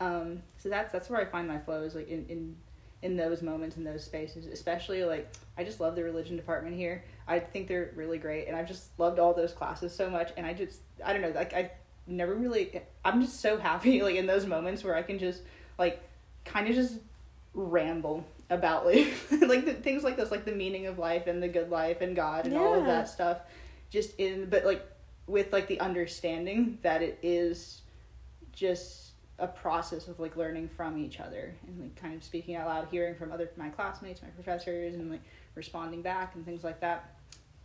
[0.00, 2.56] Um, so that's that's where i find my flow is like in, in
[3.02, 7.04] in those moments in those spaces especially like i just love the religion department here.
[7.28, 10.44] I think they're really great and i've just loved all those classes so much and
[10.44, 11.70] i just i don't know like i
[12.08, 15.42] never really i'm just so happy like in those moments where i can just
[15.78, 16.02] like
[16.44, 16.96] kind of just
[17.54, 21.48] ramble about like like the, things like this like the meaning of life and the
[21.48, 23.38] good life and god and all of that stuff
[23.90, 24.84] just in but like
[25.26, 27.82] with like the understanding that it is
[28.52, 32.66] just a process of like learning from each other and like kind of speaking out
[32.66, 35.22] loud hearing from other my classmates my professors and like
[35.54, 37.14] responding back and things like that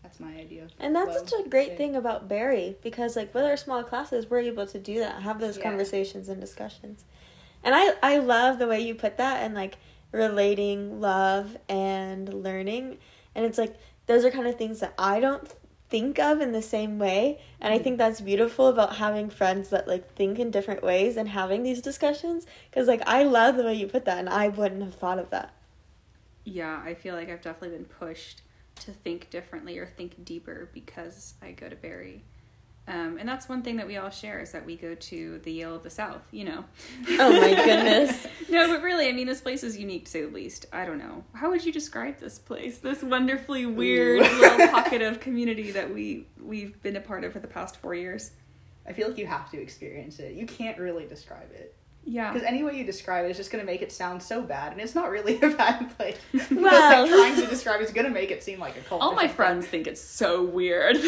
[0.02, 3.58] that's my idea And that's such a great thing about Berry because like with our
[3.58, 5.63] small classes we're able to do that, have those Yeah.
[5.63, 7.04] conversations and discussions.
[7.63, 9.78] And I I love the way you put that and like
[10.12, 12.98] relating love and learning
[13.36, 13.76] and it's like
[14.08, 15.48] those are kind of things that I don't
[15.89, 17.98] think of in the same way and I think mm-hmm.
[17.98, 22.45] that's beautiful about having friends that like think in different ways and having these discussions
[22.72, 25.30] cuz like I love the way you put that and I wouldn't have thought of
[25.30, 25.54] that.
[26.43, 28.41] Yeah, I feel like I've definitely been pushed
[28.82, 32.24] to think differently or think deeper because I go to Berry.
[32.89, 35.52] Um, and that's one thing that we all share is that we go to the
[35.52, 36.65] Yale of the South, you know.
[37.19, 38.25] Oh my goodness.
[38.49, 40.65] no, but really, I mean, this place is unique to say the least.
[40.73, 41.23] I don't know.
[41.34, 42.80] How would you describe this place?
[42.80, 47.39] This wonderfully weird little pocket of community that we we've been a part of for
[47.39, 48.32] the past four years.
[48.88, 51.75] i feel like you have to experience it you can't really describe it
[52.06, 52.32] Yeah.
[52.34, 54.72] Because any way you describe it is just going to make it sound so bad,
[54.72, 56.18] and it's not really a bad place.
[56.32, 59.02] But, Well- like, trying to describe it's going to make it seem like a cult.
[59.02, 59.36] All my something.
[59.36, 60.98] friends think it's so weird.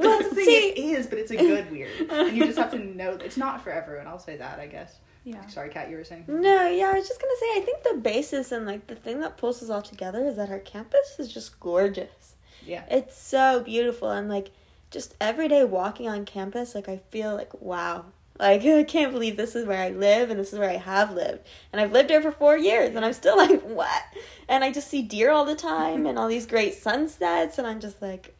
[0.00, 0.44] Well, that's the thing.
[0.46, 3.36] See- it is, but it's a good weird, and you just have to know it's
[3.36, 4.06] not for everyone.
[4.06, 4.58] I'll say that.
[4.58, 4.96] I guess.
[5.24, 5.46] yeah.
[5.48, 6.24] Sorry, Kat, you were saying.
[6.26, 9.20] No, yeah, I was just gonna say I think the basis and like the thing
[9.20, 12.34] that pulls us all together is that our campus is just gorgeous.
[12.66, 12.84] Yeah.
[12.90, 14.50] It's so beautiful and like
[14.90, 18.06] just every day walking on campus, like I feel like wow.
[18.40, 21.12] Like I can't believe this is where I live and this is where I have
[21.12, 21.46] lived.
[21.72, 24.02] And I've lived here for four years and I'm still like, what?
[24.48, 27.80] And I just see deer all the time and all these great sunsets and I'm
[27.80, 28.34] just like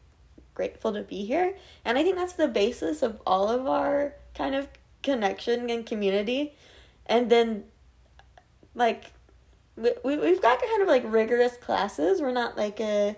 [0.55, 1.55] grateful to be here.
[1.85, 4.67] And I think that's the basis of all of our kind of
[5.03, 6.55] connection and community.
[7.05, 7.63] And then
[8.75, 9.11] like
[9.75, 12.21] we, we we've got kind of like rigorous classes.
[12.21, 13.15] We're not like a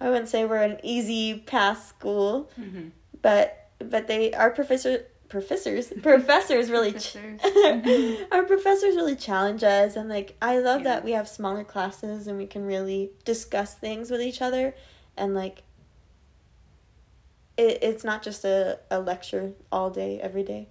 [0.00, 2.88] I wouldn't say we're an easy pass school, Mm-hmm.
[3.22, 8.18] but but they our professor professors professors really ch- Professors.
[8.32, 10.94] our professors really challenge us and like I love Yeah.
[10.96, 14.74] that we have smaller classes and we can really discuss things with each other
[15.16, 15.62] and like
[17.56, 20.68] it, it's not just a, a lecture all day every day.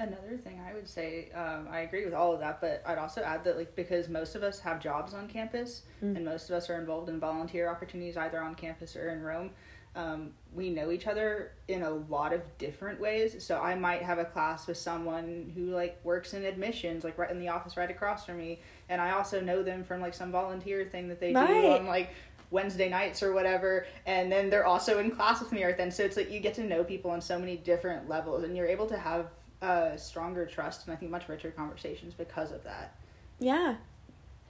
[0.00, 3.20] Another thing I would say, um, I agree with all of that, but I'd also
[3.22, 6.14] add that like because most of us have jobs on campus, Mm.
[6.14, 9.50] and most of us are involved in volunteer opportunities either on campus or in Rome.
[9.98, 13.44] Um, we know each other in a lot of different ways.
[13.44, 17.30] So I might have a class with someone who like works in admissions, like right
[17.30, 20.30] in the office right across from me, and I also know them from like some
[20.30, 22.10] volunteer thing that they do on like
[22.52, 25.90] Wednesday nights or whatever, and then they're also in class with me right then.
[25.90, 28.68] So it's like you get to know people on so many different levels, and you're
[28.68, 29.26] able to have
[29.60, 32.94] uh, stronger trust and I think much richer conversations because of that.
[33.40, 33.74] Yeah.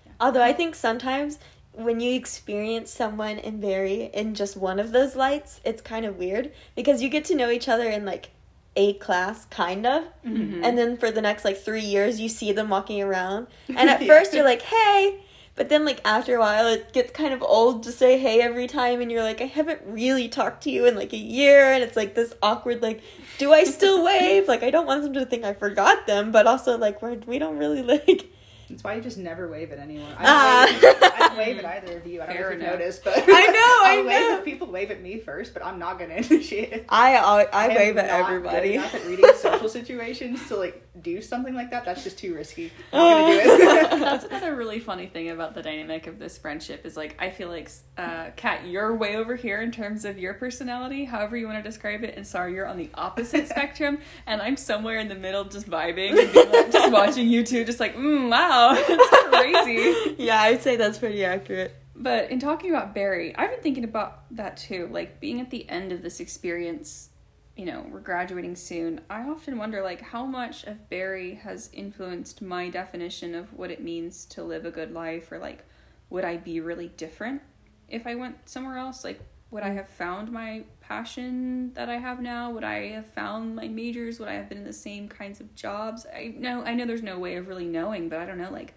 [0.04, 0.12] Yeah.
[0.20, 1.38] Although I think sometimes
[1.78, 6.16] when you experience someone in very in just one of those lights, it's kind of
[6.18, 8.30] weird because you get to know each other in like
[8.76, 10.60] a class kind of Mhm.
[10.62, 14.00] and then for the next like 3 years you see them walking around and at
[14.02, 14.06] Yeah.
[14.06, 15.20] first you're like, "Hey,"
[15.56, 18.66] but then like after a while it gets kind of old to say hey every
[18.68, 21.82] time and you're like, "I haven't really talked to you in like a year." And
[21.82, 23.00] it's like this awkward like,
[23.38, 26.46] "Do I still wave?" Like I don't want them to think I forgot them, but
[26.46, 28.30] also like we're we don't really like
[28.68, 30.12] That's why you just never wave at anyone.
[30.18, 32.20] I don't, wave, I don't wave at either of you.
[32.20, 32.78] I don't Fair know if you enough.
[32.78, 34.38] noticed, but I know, I I'll wave know.
[34.38, 36.86] if people wave at me first, but I'm not gonna initiate it.
[36.88, 38.68] I I, I am wave at not everybody.
[38.72, 41.84] Good enough at reading social situations to like do something like that.
[41.84, 42.70] That's just too risky.
[42.92, 44.00] I'm not gonna do it.
[44.00, 47.48] That's another really funny thing about the dynamic of this friendship is like I feel
[47.48, 51.62] like uh Kat, you're way over here in terms of your personality, however you want
[51.62, 55.14] to describe it, and sorry, you're on the opposite spectrum, and I'm somewhere in the
[55.14, 59.64] middle just vibing and being like, just watching you two just like, mm, wow, it's
[59.64, 60.16] crazy.
[60.18, 61.74] yeah, I'd say that's pretty accurate.
[61.94, 64.88] But in talking about Berry, I've been thinking about that too.
[64.90, 67.10] Like being at the end of this experience,
[67.56, 69.00] you know, we're graduating soon.
[69.10, 73.82] I often wonder like how much of Berry has influenced my definition of what it
[73.82, 75.64] means to live a good life or like
[76.10, 77.42] would I be really different
[77.88, 79.02] if I went somewhere else?
[79.02, 79.76] Like would I mm.
[79.76, 82.50] have found my passion that I have now?
[82.50, 84.18] Would I have found my majors?
[84.18, 86.06] Would I have been in the same kinds of jobs?
[86.12, 88.74] I know I know there's no way of really knowing, but I don't know like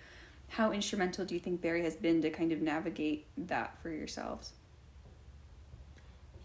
[0.50, 4.52] how instrumental do you think Berry has been to kind of navigate that for yourselves?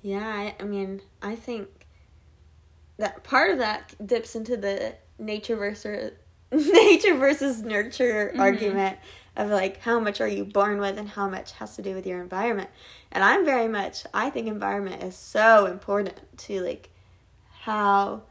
[0.02, 1.88] Yeah, I, I mean, I think
[2.98, 6.12] that part of that dips into the nature versus
[6.52, 8.40] nature versus nurture Mhm.
[8.40, 8.98] argument
[9.36, 12.06] of like how much are you born with and how much has to do with
[12.06, 12.70] your environment.
[13.12, 16.90] And I'm very much I think environment is so important to like
[17.60, 18.22] how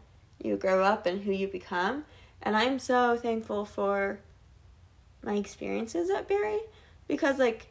[0.41, 2.05] you grow up and who you become.
[2.41, 4.19] And I'm so thankful for
[5.23, 6.59] my experiences at Berry
[7.07, 7.67] because like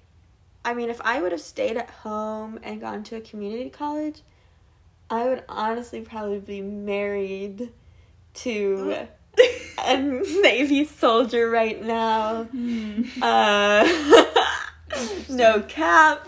[0.65, 4.23] I mean, if I would have stayed at home and gone to a community college,
[5.11, 7.71] I would honestly probably be married
[8.35, 9.09] to mm.
[9.87, 9.97] A
[10.43, 12.49] Navy soldier right now.
[13.21, 13.85] Uh,
[15.29, 16.27] no cap.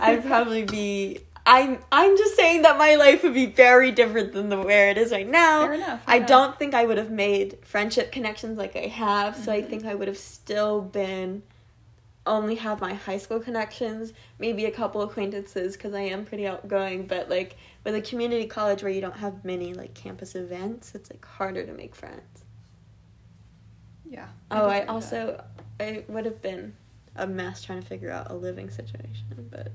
[0.00, 1.20] I'd probably be.
[1.46, 1.78] I'm.
[1.90, 5.12] I'm just saying that my life would be very different than the where it is
[5.12, 5.64] right now.
[5.66, 6.02] Fair enough.
[6.06, 6.26] I yeah.
[6.26, 9.68] don't think I would have made friendship connections like I have, so I Mhm.
[9.70, 11.42] think I would have still been
[12.26, 17.06] only have my high school connections, maybe a couple acquaintances because I am pretty outgoing,
[17.06, 21.10] but like with a community college where you don't have many like campus events, it's
[21.10, 22.37] like harder to make friends.
[24.08, 24.28] Yeah.
[24.50, 25.22] Oh, I agree with that.
[25.22, 25.44] also
[25.80, 26.74] I would have been
[27.16, 29.72] a mess trying to figure out a living situation, but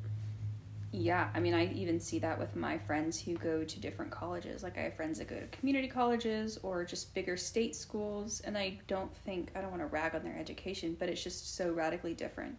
[0.91, 4.61] Yeah, I mean, I even see that with my friends who go to different colleges.
[4.61, 8.55] Like, I have friends that go to community colleges or just bigger state schools, and
[8.57, 11.71] I don't think, I don't want to rag on their education, but it's just so
[11.71, 12.57] radically different.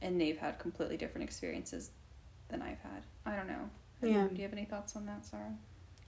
[0.00, 1.90] And they've had completely different experiences
[2.48, 3.02] than I've had.
[3.26, 3.68] I don't know.
[4.00, 4.28] Yeah.
[4.28, 5.52] Do you have any thoughts on that, Sara?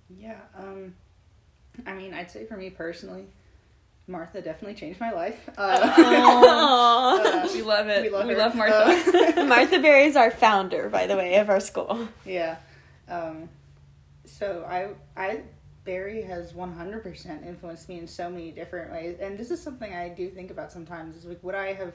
[0.08, 0.94] Yeah, um,
[1.86, 3.26] I mean, I'd say for me personally,
[4.06, 5.48] Martha definitely changed my life.
[5.56, 5.80] Uh,
[7.44, 8.02] uh, we love it.
[8.02, 8.36] we love, her.
[8.36, 9.40] love Martha.
[9.40, 12.08] Uh, Martha Berry is our founder, by the way, of our school.
[12.24, 12.56] yeah.
[13.08, 13.48] Um,
[14.24, 14.88] so I,
[15.20, 15.42] I,
[15.84, 19.18] Berry has 100% influenced me in so many different ways.
[19.20, 21.92] And this is something I do think about sometimes is like, would I have,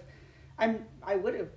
[0.57, 1.49] I'm, I would have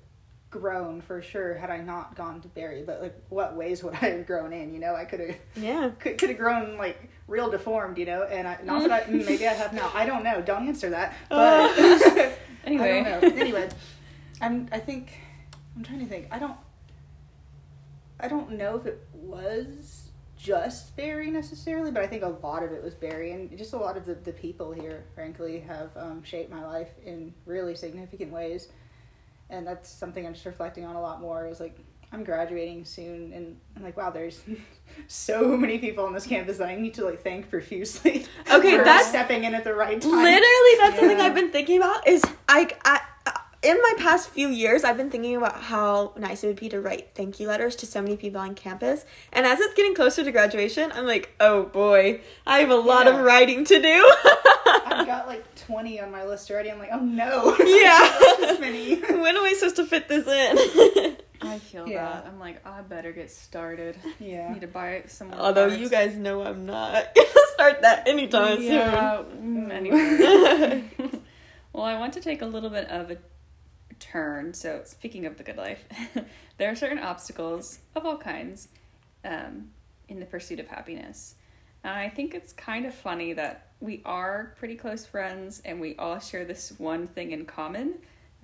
[0.51, 4.09] grown for sure had I not gone to Berry, but like, what ways would I
[4.11, 4.73] have grown in?
[4.75, 5.91] You know, I could have, Yeah.
[5.99, 9.49] could, could have grown like real deformed, you know, and I, not that I, maybe
[9.49, 9.91] I have now.
[9.95, 10.43] I don't know.
[10.43, 11.17] Don't answer that.
[11.31, 13.01] But Anyway.
[13.07, 13.41] I don't know.
[13.41, 13.69] Anyway,
[14.41, 14.69] I'm.
[14.71, 15.19] I think
[15.75, 16.29] I'm trying to think.
[16.31, 16.57] I don't.
[18.21, 22.71] I don't know if it was just Berry necessarily, but I think a lot of
[22.71, 26.23] it was Berry, and just a lot of the, the people here, frankly, have um,
[26.23, 28.69] shaped my life in really significant ways.
[29.51, 31.47] And that's something I'm just reflecting on a lot more.
[31.47, 31.79] Is like
[32.13, 34.43] I'm graduating soon, and I'm like, wow, there's
[35.09, 38.27] so many people on this campus that I need to like thank profusely.
[38.53, 40.11] Okay, for that's- stepping in at the right time.
[40.11, 42.07] Literally, that's something I've been thinking about.
[42.07, 43.01] Is I, I,
[43.63, 46.81] in my past few years, I've been thinking about how nice it would be to
[46.83, 49.07] write thank you letters to so many people on campus.
[49.33, 53.07] And as it's getting closer to graduation, I'm like, oh boy, I have a lot
[53.07, 53.19] Yeah.
[53.19, 54.13] of writing to do.
[54.67, 56.71] I've got like 20 on my list already.
[56.71, 57.57] I'm like, oh no.
[57.59, 58.57] Yeah.
[58.61, 61.17] when am I supposed to fit this in?
[61.47, 62.05] I feel Yeah.
[62.05, 62.27] that.
[62.27, 63.97] I'm like, I better get started.
[64.19, 64.53] Yeah.
[64.53, 65.81] need to buy some more Although cards.
[65.83, 69.73] you guys know I'm not gonna start that anytime yeah, mm, soon.
[69.73, 70.85] anyway.
[71.73, 73.17] well, I want to take a little bit of a
[74.01, 74.53] turn.
[74.55, 75.85] So, speaking of the good life,
[76.59, 78.69] there are certain obstacles of all kinds
[79.25, 79.71] um,
[80.09, 81.35] in the pursuit of happiness.
[81.85, 85.97] And I think it's kind of funny that we are pretty close friends and we
[85.97, 87.95] all share this one thing in common.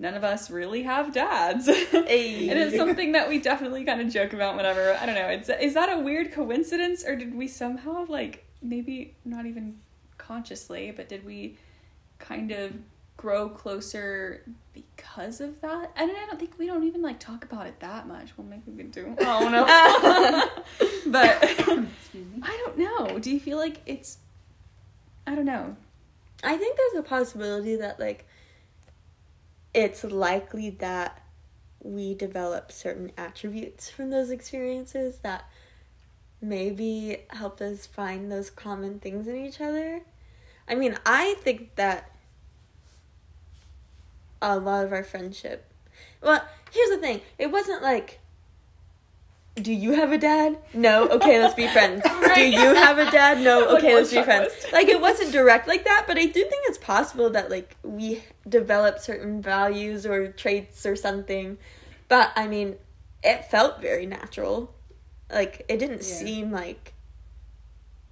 [0.01, 1.69] None of us really have dads.
[2.09, 2.49] Hey.
[2.49, 4.93] It is something that we definitely kind of joke about whenever.
[4.95, 5.27] I don't know.
[5.27, 9.77] It's is that a weird coincidence or did we somehow like maybe not even
[10.17, 11.57] consciously, but did we
[12.17, 12.73] kind of
[13.15, 14.43] grow closer
[14.73, 15.91] because of that?
[15.95, 18.31] And I don't think we don't even like talk about it that much.
[18.37, 19.15] Well, maybe we do.
[19.19, 19.65] Oh no.
[21.11, 21.37] but
[22.41, 23.19] I don't know.
[23.19, 24.17] Do you feel like it's
[25.27, 25.75] I don't know.
[26.43, 28.25] I think there's a possibility that like
[29.73, 31.21] it's likely that
[31.81, 35.49] we develop certain attributes from those experiences that
[36.41, 40.01] maybe help us find those common things in each other.
[40.67, 42.11] I mean, I think that
[44.41, 45.65] a lot of our friendship.
[46.21, 47.21] Well, here's the thing.
[47.37, 48.19] It wasn't like
[49.61, 50.57] do you have a dad?
[50.73, 51.07] No.
[51.09, 52.03] Okay, let's be friends.
[52.35, 53.39] Do you have a dad?
[53.41, 53.75] No.
[53.77, 54.51] Okay, one let's be friends.
[54.53, 54.71] checklist.
[54.71, 58.23] Like it wasn't direct like that, but I do think it's possible that like we
[58.47, 61.57] develop certain values or traits or something.
[62.07, 62.75] But I mean,
[63.23, 64.73] it felt very natural.
[65.31, 66.15] Like it didn't Yeah.
[66.15, 66.93] seem like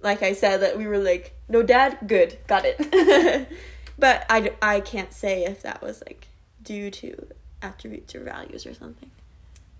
[0.00, 2.38] like I said that we were like, "No dad, good.
[2.46, 3.48] Got it."
[3.98, 6.28] but I I can't say if that was like
[6.62, 7.26] due to
[7.62, 9.10] attributes or values or something.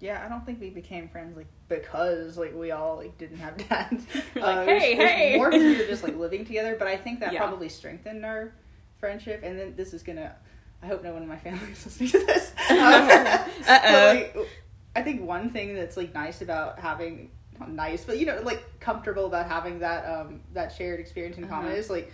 [0.01, 3.57] Yeah, I don't think we became friends like because like we all like didn't have
[3.69, 4.05] dads.
[4.37, 5.37] Like, Uh, it was- hey, it was hey.
[5.37, 7.41] More because we were just like living together, but I think that Yeah.
[7.41, 8.53] probably strengthened our
[9.01, 9.43] friendship.
[9.43, 10.35] And then this is gonna.
[10.83, 12.53] I hope no one in my family is listening to this.
[12.71, 14.13] Um, Uh-oh.
[14.15, 14.37] like,
[14.95, 18.63] I think one thing that's like nice about having not nice, but you know, like
[18.79, 21.77] comfortable about having that um that shared experience in common Uh-huh.
[21.81, 22.13] is like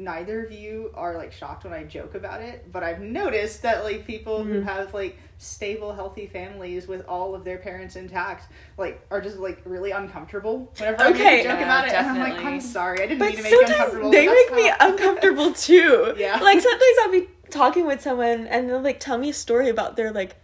[0.00, 3.84] neither of you are like shocked when I joke about it, but I've noticed that
[3.84, 4.64] like people who Mhm.
[4.64, 8.48] have like stable, healthy families with all of their parents intact,
[8.78, 11.24] like are just like really uncomfortable whenever I Okay.
[11.24, 11.94] make a joke Yeah, about it.
[11.94, 12.44] And I'm like.
[12.44, 14.10] I'm sorry, I didn't But mean to make you uncomfortable.
[14.10, 16.14] they make me how- uncomfortable too.
[16.16, 16.38] Yeah.
[16.40, 19.96] Like sometimes I'll be talking with someone and they'll like tell me a story about
[19.96, 20.36] their like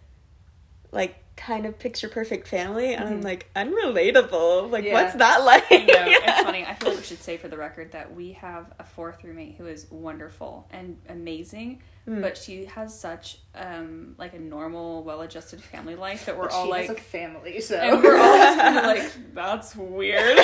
[0.93, 3.25] like kind of picture perfect family and I'm Mhm.
[3.25, 4.71] like unrelatable.
[4.71, 4.95] Like Yeah.
[4.95, 5.69] what's that like?
[5.71, 6.65] You know, it's funny.
[6.65, 9.57] I feel like we should say for the record that we have a fourth roommate
[9.57, 12.23] who is wonderful and amazing, Mm.
[12.23, 16.65] but she has such um like a normal, well-adjusted family life that we're But all
[16.67, 20.39] she like, has a family, so and we're all just kind of like, that's weird.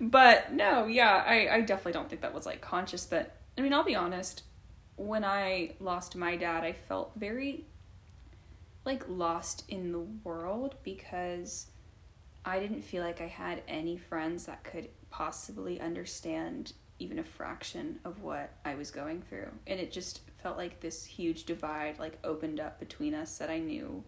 [0.00, 3.04] but no, yeah, I I definitely don't think that was like conscious.
[3.06, 4.42] But I mean, I'll be honest.
[4.96, 7.66] When I lost my dad, I felt very
[8.86, 11.66] like lost in the world because
[12.44, 17.98] I didn't feel like I had any friends that could possibly understand even a fraction
[18.04, 19.48] of what I was going through.
[19.66, 23.58] And it just felt like this huge divide like opened up between us that I
[23.58, 24.04] knew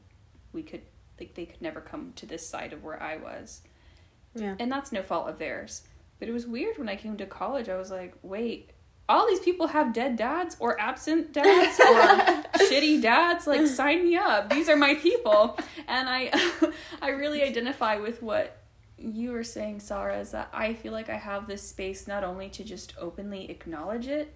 [0.52, 0.82] we could
[1.18, 3.62] like they could never come to this side of where I was.
[4.34, 4.54] yeah.
[4.58, 5.82] And that's no fault of theirs.
[6.18, 7.68] But it was weird when I came to college.
[7.68, 8.70] I was like, wait,
[9.08, 11.94] all these people have dead dads or absent dads or
[12.66, 13.46] shitty dads.
[13.46, 14.50] Like, sign me up.
[14.50, 15.58] These are my people.
[15.86, 16.30] And I,
[17.02, 18.58] I really identify with what
[18.98, 22.50] you were saying, Sara, is that I feel like I have this space not only
[22.50, 24.34] to just openly acknowledge it,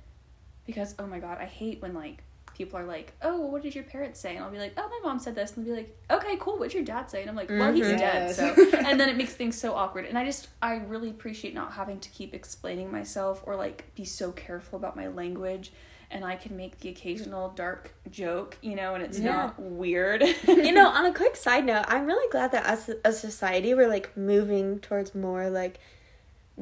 [0.66, 2.22] because oh my god, I hate when like
[2.62, 4.36] people are like, oh, well, what did your parents say?
[4.36, 6.58] And I'll be like, oh, my mom said this, and they'll be like, okay, cool,
[6.58, 7.20] what'd your dad say?
[7.20, 7.98] And I'm like, well, he's Mhm.
[7.98, 8.44] dead, so
[8.86, 11.98] and then it makes things so awkward and i just i really appreciate not having
[12.00, 15.72] to keep explaining myself or like be so careful about my language
[16.10, 19.32] and i can make the occasional dark joke you know and it's Yeah.
[19.32, 23.12] not weird you know, on a quick side note, I'm really glad that as a
[23.12, 25.78] society we're like moving towards more like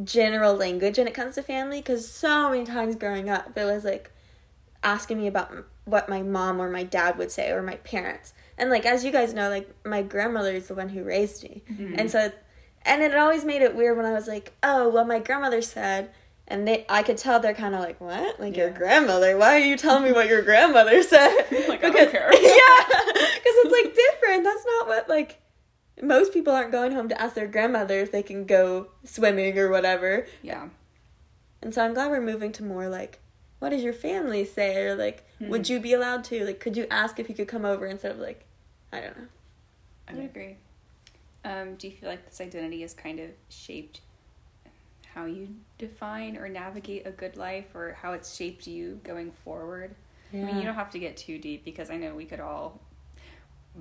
[0.05, 3.85] general language when it comes to family because so many times growing up it was
[3.85, 4.13] like
[4.83, 5.53] asking me about
[5.85, 8.33] what my mom or my dad would say or my parents.
[8.59, 11.63] And like as you guys know like my grandmother is the one who raised me.
[11.71, 11.95] Mm-hmm.
[11.99, 12.33] And so
[12.83, 16.11] and it always made it weird when i was like oh well my grandmother said
[16.49, 18.41] and they i could tell they're kind of like what?
[18.41, 19.37] Like your grandmother?
[19.37, 21.47] Why are you telling me what your grandmother said?
[21.69, 22.31] Like, I don't care.
[22.43, 23.01] yeah
[23.51, 24.45] because it's like different.
[24.45, 25.41] That's not what like
[26.03, 29.71] most people aren't going home to ask their grandmother if they can go swimming or
[29.71, 30.27] whatever.
[30.43, 30.69] Yeah.
[31.63, 33.21] And so i'm glad we're moving to more like
[33.61, 34.77] what does your family say?
[34.87, 36.45] Or like would you be allowed to?
[36.45, 38.45] Like could you ask if you could come over instead of like
[38.93, 39.27] i don't know.
[40.09, 40.57] I would agree.
[41.45, 44.01] um, do you feel like this identity has kind of shaped
[45.15, 45.49] how you
[45.79, 49.95] define or navigate a good life or how it's shaped you going forward?
[50.33, 50.43] Yeah.
[50.43, 52.81] I mean, you don't have to get too deep because I know we could all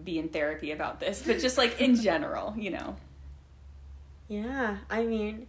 [0.04, 2.96] be in therapy about this, but just like in general, you know.
[4.28, 5.48] Yeah, I mean,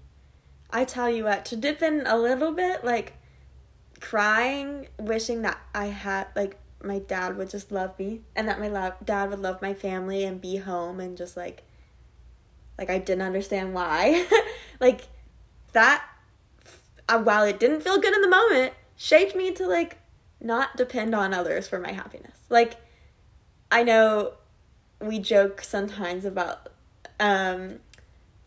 [0.70, 3.12] I tell you what, to dip in a little bit, like
[4.00, 8.68] crying, wishing that I had, like, my dad would just love me and that my
[8.68, 11.62] lo- dad would love my family and be home and just like,
[12.78, 14.26] like, I didn't understand why.
[14.80, 15.02] like,
[15.72, 16.02] that,
[17.08, 19.98] uh, while it didn't feel good in the moment, shaped me to, like,
[20.40, 22.38] not depend on others for my happiness.
[22.48, 22.76] Like,
[23.70, 24.32] I know
[25.00, 26.68] we joke sometimes about
[27.18, 27.78] um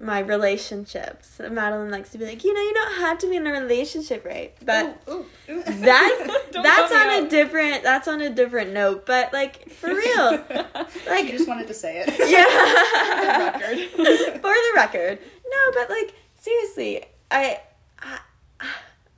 [0.04, 1.40] my relationships.
[1.40, 4.26] Madeline likes to be like, you know, you don't have to be in a relationship,
[4.26, 4.54] right?
[4.66, 5.64] But Ooh, ooh.
[5.68, 9.06] that's that's call me on a different that's on a different note.
[9.06, 10.66] But like for real, you
[11.08, 12.10] like just wanted to say it.
[12.30, 14.42] yeah, For the record.
[14.42, 17.62] for the record, no, but like seriously, I
[18.00, 18.20] I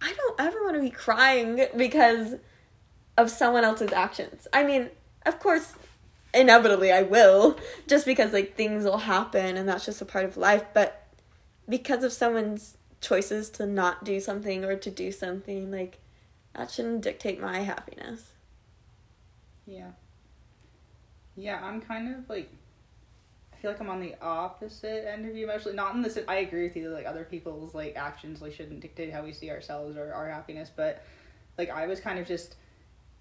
[0.01, 2.35] I don't ever want to be crying because
[3.17, 4.47] of someone else's actions.
[4.53, 4.89] I mean,
[5.25, 5.73] of course,
[6.35, 7.57] inevitably I will,
[7.87, 11.07] just because like things will happen and that's just a part of life, but
[11.67, 15.99] because of someone's choices to not do something or to do something, like
[16.53, 18.31] that shouldn't dictate my happiness.
[19.65, 19.91] Yeah.
[21.35, 22.49] Yeah, I'm kind of like
[23.53, 25.75] I feel like I'm on the opposite end of you emotionally.
[25.75, 28.81] Not in this I agree with you that like other people's like actions like shouldn't
[28.81, 31.03] dictate how we see ourselves or our happiness, but
[31.57, 32.55] like I was kind of just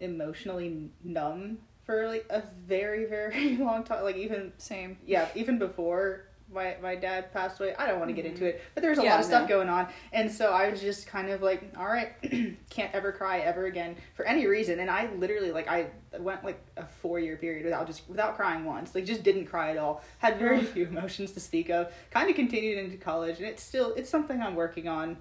[0.01, 4.97] emotionally numb for like a very very long time like even Same.
[5.07, 8.62] yeah even before my my dad passed away i don't want to get into it
[8.74, 9.57] but there was a Yeah, lot of stuff no.
[9.57, 9.89] going on.
[10.12, 12.12] And so i was just kind of like all right
[12.70, 14.78] can't ever cry ever again for any reason.
[14.78, 15.87] And i literally like i
[16.18, 19.70] went like a four year period without just without crying once like just didn't cry
[19.70, 20.03] at all.
[20.18, 21.93] Had very few emotions to speak of.
[22.11, 25.16] Kind of continued into college and it's still it's something i'm working on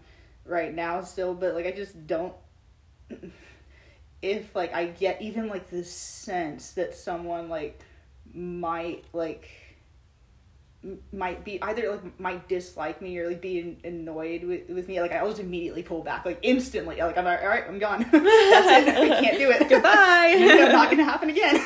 [0.45, 2.33] right now still but like i just don't
[4.23, 7.79] if like I get even like the sense that someone like
[8.33, 9.49] might like
[10.81, 14.87] m- might be either like might dislike me or like be an- annoyed with, with
[14.87, 16.95] me like I'll just immediately pull back like instantly.
[16.95, 17.99] Like I'm like, all right I'm gone.
[18.11, 18.97] That's it.
[18.97, 19.67] I can't do it.
[19.69, 20.35] Goodbye.
[20.39, 21.61] know, not gonna happen again.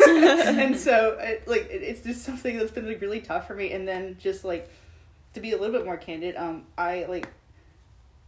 [0.60, 3.72] And so it, like it, it's just something that's been like really tough for me.
[3.72, 4.68] And then just like
[5.36, 7.30] to be a little bit more candid um I like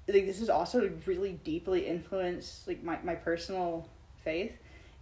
[0.08, 3.90] like this has also really deeply influenced like my, my personal
[4.24, 4.54] faith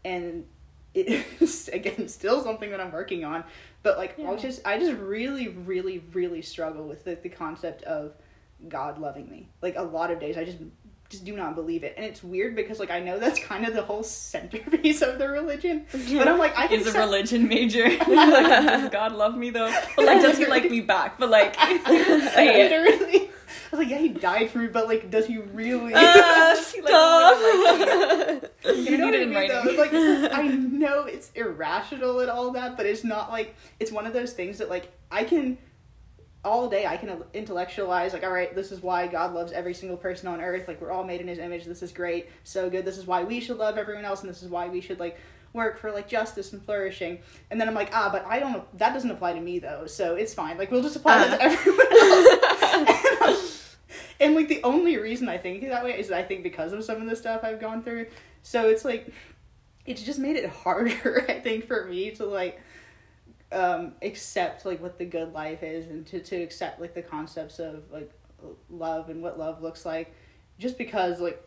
[0.05, 0.45] and
[0.93, 3.43] it is again still something that I'm working on
[3.83, 8.13] but like I'll just I just really really really struggle with the, the concept of
[8.67, 10.57] God loving me like a lot of days I just
[11.09, 13.73] just do not believe it and it's weird because like I know that's kind of
[13.73, 17.47] the whole centerpiece of the religion but I'm like I can Is a set- religion
[17.47, 17.87] major.
[17.97, 19.73] does God love me though?
[19.95, 21.17] But like, does he like me back?
[21.17, 22.71] But like, say it.
[22.71, 25.93] literally I was like yeah he died for me but like does he really?
[25.93, 27.37] Uh, He, like, stop.
[28.65, 29.71] You know need what I mean, though?
[29.77, 29.93] Like,
[30.33, 34.33] I know it's irrational and all that, but it's not like it's one of those
[34.33, 35.57] things that like I can
[36.45, 39.97] all day I can intellectualize like all right this is why God loves every single
[39.97, 40.67] person on earth.
[40.67, 41.65] Like we're all made in his image.
[41.65, 42.29] This is great.
[42.43, 42.85] So good.
[42.85, 45.17] This is why we should love everyone else and this is why we should like
[45.53, 47.19] work for like justice and flourishing.
[47.49, 49.87] And then I'm like ah but I don't that doesn't apply to me though.
[49.87, 50.57] So it's fine.
[50.57, 52.39] Like we'll just apply that to everyone else
[54.19, 57.01] and like the only reason I think that way is I think because of some
[57.01, 58.07] of the stuff I've gone through.
[58.43, 59.11] So it's like
[59.85, 62.61] it's just made it harder, I think, for me to like
[63.51, 67.59] um accept like what the good life is and to, to accept like the concepts
[67.59, 68.11] of like
[68.69, 70.13] love and what love looks like
[70.59, 71.41] just because like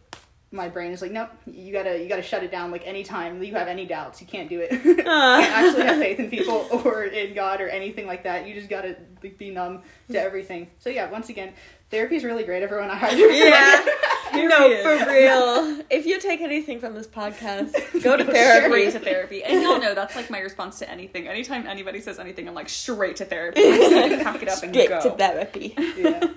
[0.53, 3.55] my brain is like nope you gotta you gotta shut it down like anytime you
[3.55, 5.41] have any doubts you can't do it you can't uh.
[5.43, 8.97] actually have faith in people or in god or anything like that you just gotta
[9.23, 11.53] like, be numb to everything so yeah once again
[11.91, 13.95] therapy is really great everyone i highly recommend it.
[14.33, 14.47] Yeah.
[14.47, 15.85] no, for real.
[15.91, 18.69] If you take anything from this podcast, go to therapy.
[18.69, 21.27] Straight to therapy, and y'all know that's like my response to anything.
[21.27, 23.61] Anytime anybody says anything, I'm like straight to therapy.
[23.61, 25.01] I'm just gonna pack it up and Straight go.
[25.01, 25.75] to therapy.
[25.97, 26.29] yeah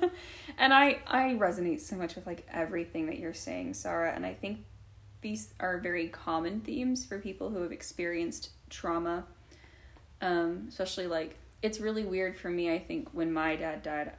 [0.57, 4.33] and I I resonate so much with like everything that you're saying, Sara, and I
[4.33, 4.59] think
[5.21, 9.25] these are very common themes for people who have experienced trauma.
[10.21, 14.13] Um, especially like it's really weird for me, I think, when my dad died,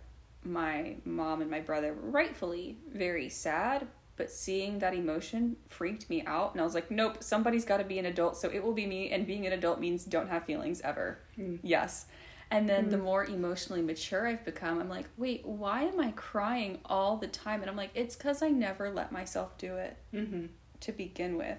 [0.45, 6.22] my mom and my brother were rightfully very sad, but seeing that emotion freaked me
[6.26, 8.87] out and I was like, Nope, somebody's gotta be an adult, so it will be
[8.87, 11.18] me, and being an adult means don't have feelings ever.
[11.62, 12.07] Yes.
[12.55, 16.78] And then the more emotionally mature I've become, I'm like, wait, why am I crying
[16.84, 17.62] all the time?
[17.62, 20.46] And I'm like, it's because I never let myself do it mm-hmm.
[20.80, 21.59] to begin with.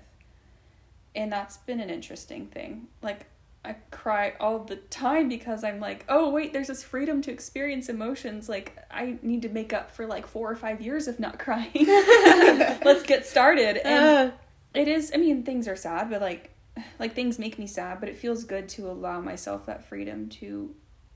[1.13, 2.87] And that's been an interesting thing.
[3.01, 3.25] Like,
[3.65, 7.89] I cry all the time because I'm like, oh, wait, there's this freedom to experience
[7.89, 8.47] emotions.
[8.47, 11.71] Like, I need to make up for like four or five years of not crying.
[11.75, 13.85] Let's get started.
[13.85, 14.31] And Uh,
[14.73, 16.51] it is, I mean, things are sad, but like,
[16.99, 20.73] like things make me sad, but it feels good to allow myself that freedom to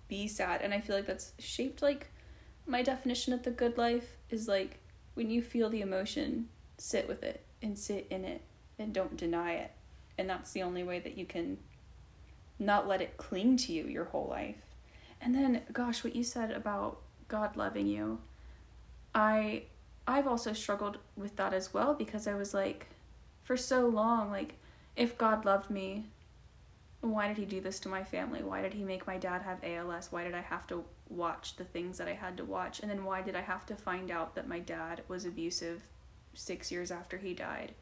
[0.10, 0.62] be sad.
[0.62, 2.08] And I feel like that's shaped like
[2.66, 4.80] my definition of the good life is like
[5.14, 8.42] when you feel the emotion, sit with it and sit in it
[8.78, 9.72] and don't deny it.
[10.18, 11.58] And that's the only way that you can
[12.60, 14.58] not let it cling to you your whole life.
[15.22, 18.20] And then gosh, what you said about God loving you.
[19.16, 19.64] I
[20.08, 22.88] I've also struggled with that as well because I was like
[23.44, 24.56] for so long like
[24.96, 26.06] if God loved me,
[27.02, 28.44] why did he do this to my family?
[28.44, 30.12] Why did he make my dad have ALS?
[30.12, 32.82] Why did I have to watch the things that I had to watch?
[32.82, 35.82] And then why did I have to find out that my dad was abusive
[36.34, 37.74] 6 years after he died?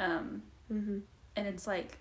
[0.00, 0.42] Um
[0.72, 1.02] mhm.
[1.36, 1.98] and it's like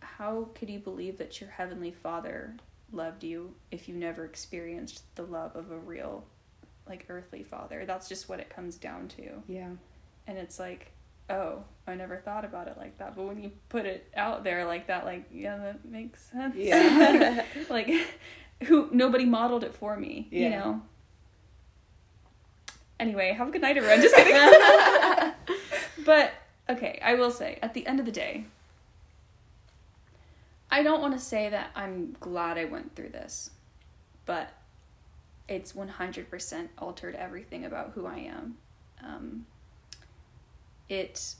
[0.00, 2.56] how could you believe that your heavenly father
[2.92, 6.24] loved you if you never experienced the love of a real
[6.88, 9.70] like earthly father that's just what it comes down to yeah
[10.26, 10.90] and it's like
[11.30, 13.16] oh, I never thought about it like that.
[13.16, 16.54] But when you put it out there like that, like, yeah, that makes sense.
[16.56, 17.44] Yeah.
[17.70, 17.90] like,
[18.64, 20.58] who, nobody modeled it for me, you Yeah.
[20.58, 20.82] know?
[22.98, 24.02] Anyway, have a good night, everyone.
[24.02, 24.34] Just kidding.
[26.04, 26.32] but,
[26.68, 28.44] okay, I will say, at the end of the day,
[30.70, 33.50] I don't want to say that I'm glad I went through this,
[34.26, 34.50] but
[35.48, 38.58] it's 100% altered everything about who I am.
[39.02, 39.46] Um,
[40.90, 41.36] it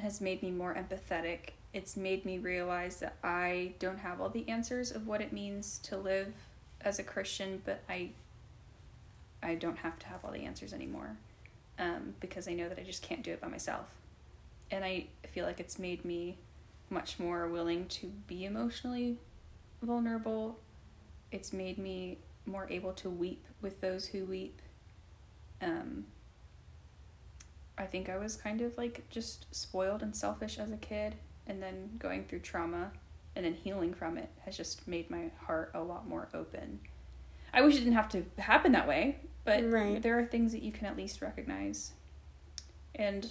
[0.00, 1.50] has made me more empathetic.
[1.72, 5.78] It's made me realize that I don't have all the answers of what it means
[5.84, 6.32] to live
[6.80, 8.10] as a Christian, but I
[9.42, 11.10] I don't have to have all the answers anymore
[11.78, 13.86] um, because I know that I just can't do it by myself.
[14.70, 16.38] And I feel like it's made me
[16.88, 19.18] much more willing to be emotionally
[19.82, 20.58] vulnerable.
[21.30, 24.60] It's made me more able to weep with those who weep.
[25.60, 26.06] Um,
[27.78, 31.16] I think I was kind of like just spoiled and selfish as a kid,
[31.46, 32.92] and then going through trauma
[33.34, 36.80] and then healing from it has just made my heart a lot more open.
[37.52, 40.02] I wish it didn't have to happen that way, but Right.
[40.02, 41.92] there are things that you can at least recognize.
[42.94, 43.30] And,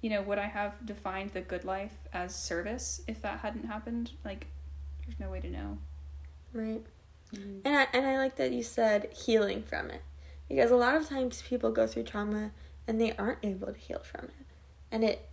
[0.00, 4.12] you know, would I have defined the good life as service if that hadn't happened?
[4.24, 4.46] Like,
[5.04, 5.78] there's no way to know.
[6.52, 6.82] right.
[7.32, 7.62] Mhm.
[7.64, 10.02] And I and I like that you said healing from it.
[10.48, 12.52] Because a lot of times people go through trauma
[12.86, 14.46] and they aren't able to heal from it.
[14.90, 15.28] And it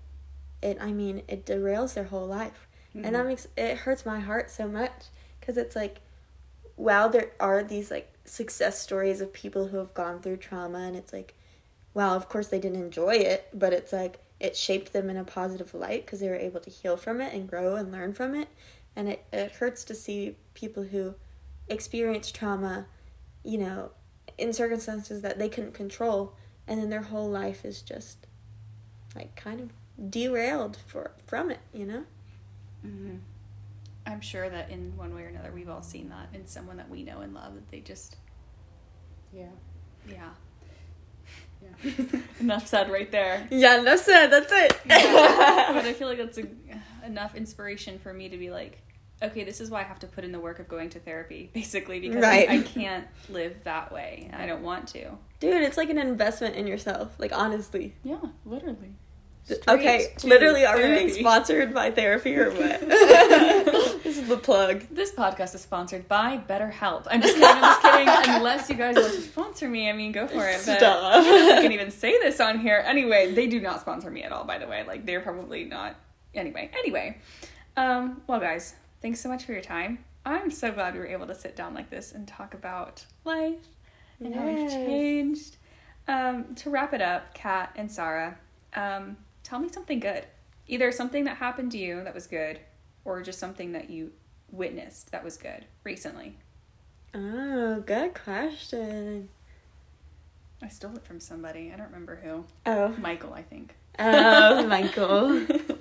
[0.62, 2.68] it I mean, it derails their whole life.
[2.93, 3.28] And that mm-hmm.
[3.30, 5.08] makes it hurts my heart so much
[5.41, 6.02] cuz it's like
[6.78, 10.95] wow, there are these like success stories of people who have gone through trauma and
[10.95, 11.36] it's like
[11.93, 15.24] wow, of course they didn't enjoy it, but it's like it shaped them in a
[15.24, 18.34] positive light because they were able to heal from it and grow and learn from
[18.34, 18.47] it.
[18.95, 21.14] And it, it hurts to see people who
[21.70, 22.88] experience trauma,
[23.43, 23.91] you know,
[24.38, 26.34] in circumstances that they couldn't control,
[26.72, 28.28] and then their whole life is just
[29.13, 32.05] like kind of derailed for from it, you know?
[32.86, 33.17] Mm-hmm.
[34.07, 36.89] I'm sure that in one way or another, we've all seen that in someone that
[36.89, 38.15] we know and love that they just,
[39.34, 39.47] Yeah.
[40.07, 40.30] yeah.
[41.61, 42.19] Yeah.
[42.39, 43.45] Enough said right there.
[43.51, 44.28] Yeah, enough said.
[44.28, 44.80] That's it.
[44.86, 45.74] Yeah.
[45.74, 46.45] but I feel like that's a,
[47.05, 48.82] enough inspiration for me to be like,
[49.22, 51.49] okay, this is why I have to put in the work of going to therapy,
[51.53, 52.49] basically, because Right.
[52.49, 54.30] I, I can't live that way.
[54.34, 55.11] I don't want to.
[55.39, 57.13] Dude, it's like an investment in yourself.
[57.19, 57.93] Like honestly.
[58.03, 58.93] Yeah, literally.
[59.67, 62.80] okay, Straight to literally, are we being sponsored by therapy or what?
[64.03, 64.84] this is the plug.
[64.91, 67.07] This podcast is sponsored by BetterHelp.
[67.09, 67.49] I'm just kidding.
[67.49, 68.36] I'm just kidding.
[68.36, 70.61] Unless you guys want to sponsor me, I mean, go for it.
[70.65, 71.24] But Stop.
[71.26, 72.84] I can even say this on here.
[72.86, 74.43] Anyway, they do not sponsor me at all.
[74.45, 75.95] By the way, like they're probably not.
[76.36, 77.17] Anyway, anyway.
[77.76, 80.04] Um, well, guys, thanks so much for your time.
[80.26, 83.66] I'm so glad we were able to sit down like this and talk about life
[84.20, 85.58] and how we've changed.
[86.08, 88.38] Um, to wrap it up, Kat and Sara,
[88.76, 90.26] um, tell me something good.
[90.68, 92.60] Either something that happened to you that was good,
[93.04, 94.12] or just something that you
[94.52, 96.38] witnessed that was good recently.
[97.14, 99.30] Oh, good question.
[100.62, 101.72] I stole it from somebody.
[101.74, 102.45] I don't remember who.
[102.66, 103.76] Oh, Michael, I think.
[103.97, 105.45] oh, Michael.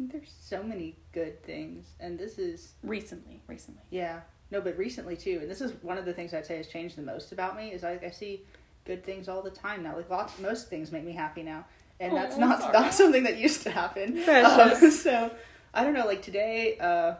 [0.00, 3.82] Think there's so many good things, and this is recently, recently.
[3.90, 4.20] yeah.
[4.50, 6.96] No, but recently too, and this is one of the things I'd say has changed
[6.96, 8.42] the most about me is I, I see
[8.86, 9.94] good things all the time now.
[9.94, 11.66] Like lots, most things make me happy now,
[12.00, 12.72] and that's Oh, not sorry.
[12.72, 14.18] not something that used to happen.
[14.26, 15.30] Um, so
[15.74, 16.06] I don't know.
[16.06, 17.16] Like today, uh,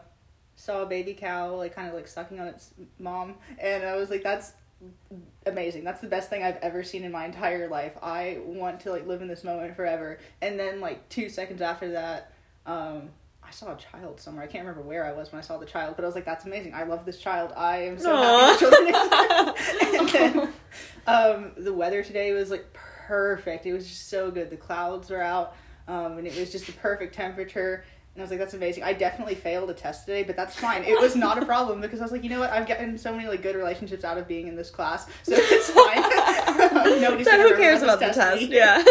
[0.55, 4.09] saw a baby cow like kind of like sucking on its mom, and I was
[4.09, 4.53] like, that's
[5.45, 5.83] amazing.
[5.83, 7.93] That's the best thing I've ever seen in my entire life.
[8.01, 10.17] I want to like live in this moment forever.
[10.41, 12.33] And then like two seconds after that,
[12.65, 13.09] um,
[13.51, 14.43] I saw a child somewhere.
[14.43, 16.25] I can't remember where I was when I saw the child, but I was like,
[16.25, 16.73] that's amazing.
[16.73, 17.51] I love this child.
[17.55, 18.57] I am so Aw.
[18.57, 20.53] happy and then
[21.05, 23.65] um, the weather today was like perfect.
[23.65, 24.49] It was just so good.
[24.49, 25.55] The clouds were out,
[25.87, 27.83] um, and it was just the perfect temperature.
[28.13, 28.83] And I was like, that's amazing.
[28.83, 30.83] I definitely failed a test today, but that's fine.
[30.83, 32.51] It was not a problem because I was like, you know what?
[32.51, 35.69] I've gotten so many like good relationships out of being in this class, so it's
[35.71, 37.01] fine.
[37.01, 38.41] Nobody's so who cares about the test test?
[38.43, 38.81] Yeah.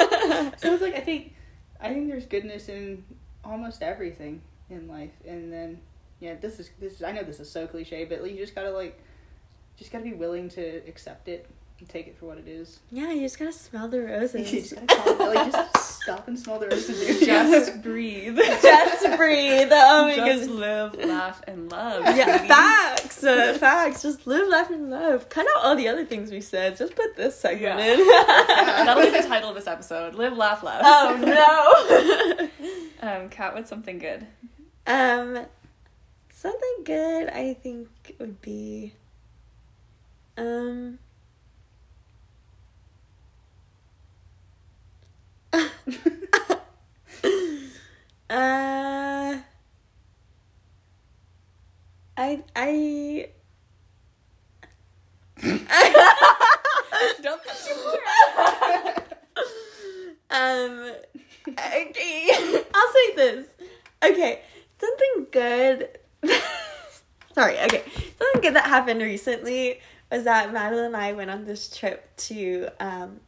[0.59, 1.35] So it's like I think,
[1.81, 3.05] I think there's goodness in
[3.51, 4.41] almost everything
[4.71, 5.81] in life, and then
[6.21, 6.95] yeah, this is this.
[6.95, 8.99] Is, I know this is so cliche, but you just gotta like,
[9.77, 11.47] just gotta be willing to accept it
[11.81, 12.79] and take it for what it is.
[12.93, 14.51] yeah, you just gotta smell the You roses.
[14.51, 17.19] just gotta call it, like just stop and smell the roses.
[17.27, 18.37] Just breathe.
[18.39, 19.69] Just breathe.
[19.71, 20.49] Oh my Just goodness.
[20.49, 22.05] live, laugh, and love.
[22.17, 22.49] Yeah, sweetie.
[22.49, 23.25] facts.
[23.25, 24.03] Uh, facts.
[24.03, 25.29] Just live, laugh, and love.
[25.29, 26.77] Cut out all the other things we said.
[26.79, 27.93] Just put this segment Yeah.
[27.93, 28.07] in.
[28.87, 30.15] That'll be the title of this episode.
[30.15, 30.81] Live, laugh, love.
[30.85, 32.49] Oh no.
[33.01, 34.27] Um, Kat, what's something good?
[34.87, 35.47] Um,
[36.31, 37.89] something good I think
[38.19, 38.93] would be,
[40.37, 40.99] um.
[45.53, 45.59] uh,
[52.17, 53.29] I I.
[57.23, 57.75] Don't think you
[60.31, 60.93] um
[61.49, 62.29] Okay,
[62.75, 63.47] I'll say this.
[64.05, 64.43] Okay,
[64.79, 65.89] something good.
[67.35, 67.59] Sorry.
[67.61, 67.83] Okay,
[68.19, 69.81] something good that happened recently
[70.11, 73.21] was that Madeline and I went on this trip to um,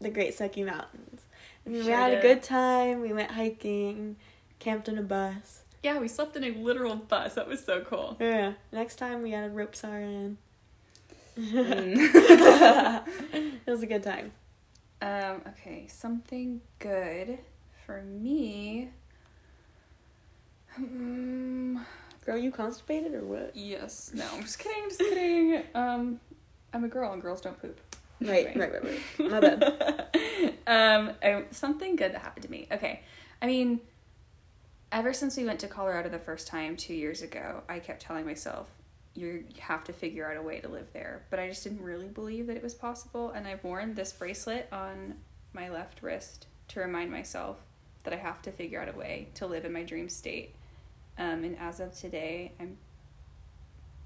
[0.00, 1.20] the Great Smoky Mountains.
[1.64, 2.18] And we Sure had did.
[2.18, 3.00] a good time.
[3.00, 4.16] We went hiking,
[4.58, 5.62] camped in a bus.
[5.82, 7.34] Yeah, we slept in a literal bus.
[7.34, 8.16] That was so cool.
[8.20, 8.54] Yeah.
[8.72, 10.38] Next time we got a rope siren.
[11.38, 11.94] Mm.
[13.66, 14.32] it was a good time.
[15.00, 17.38] Um, okay, something good
[17.86, 18.90] for me.
[20.76, 21.84] Um,
[22.24, 23.52] Girl, you constipated or what?
[23.54, 24.12] yes.
[24.14, 24.84] No, I'm just kidding.
[24.88, 25.62] Just kidding.
[25.74, 26.20] Um,
[26.72, 27.80] I'm a girl and girls don't poop.
[28.20, 29.30] Right, right, right, right.
[29.30, 30.54] My bad.
[30.66, 32.68] um, something good that happened to me.
[32.70, 33.02] Okay,
[33.40, 33.80] I mean,
[34.92, 38.24] ever since we went to Colorado the first time two years ago, I kept telling
[38.24, 38.68] myself,
[39.14, 42.08] "You have to figure out a way to live there." But I just didn't really
[42.08, 45.16] believe that it was possible, and I've worn this bracelet on
[45.52, 47.58] my left wrist to remind myself
[48.04, 50.54] that I have to figure out a way to live in my dream state.
[51.18, 52.76] Um, and as of today, I'm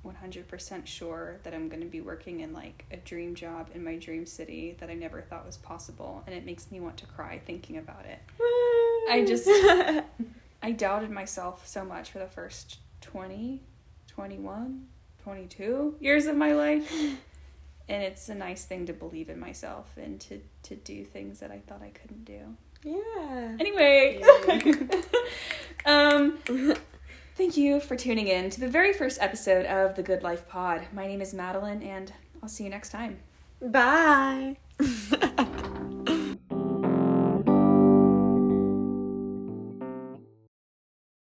[0.04, 3.96] 100% sure that I'm going to be working in like a dream job in my
[3.96, 6.22] dream city that I never thought was possible.
[6.26, 8.18] And it makes me want to cry thinking about it.
[9.10, 9.48] I just-
[10.62, 13.60] I doubted myself so much for the first 20,
[14.08, 14.86] 21,
[15.22, 16.90] 22 years of my life.
[17.88, 21.50] And it's a nice thing to believe in myself and to, to do things that
[21.52, 22.56] I thought I couldn't do.
[22.86, 23.56] Yeah.
[23.58, 24.22] Anyway,
[25.86, 26.38] um,
[27.34, 30.82] thank you for tuning in to the very first episode of the Good Life Pod.
[30.92, 32.12] My name is Madeline, and
[32.42, 33.18] I'll see you next time.
[33.60, 34.56] Bye.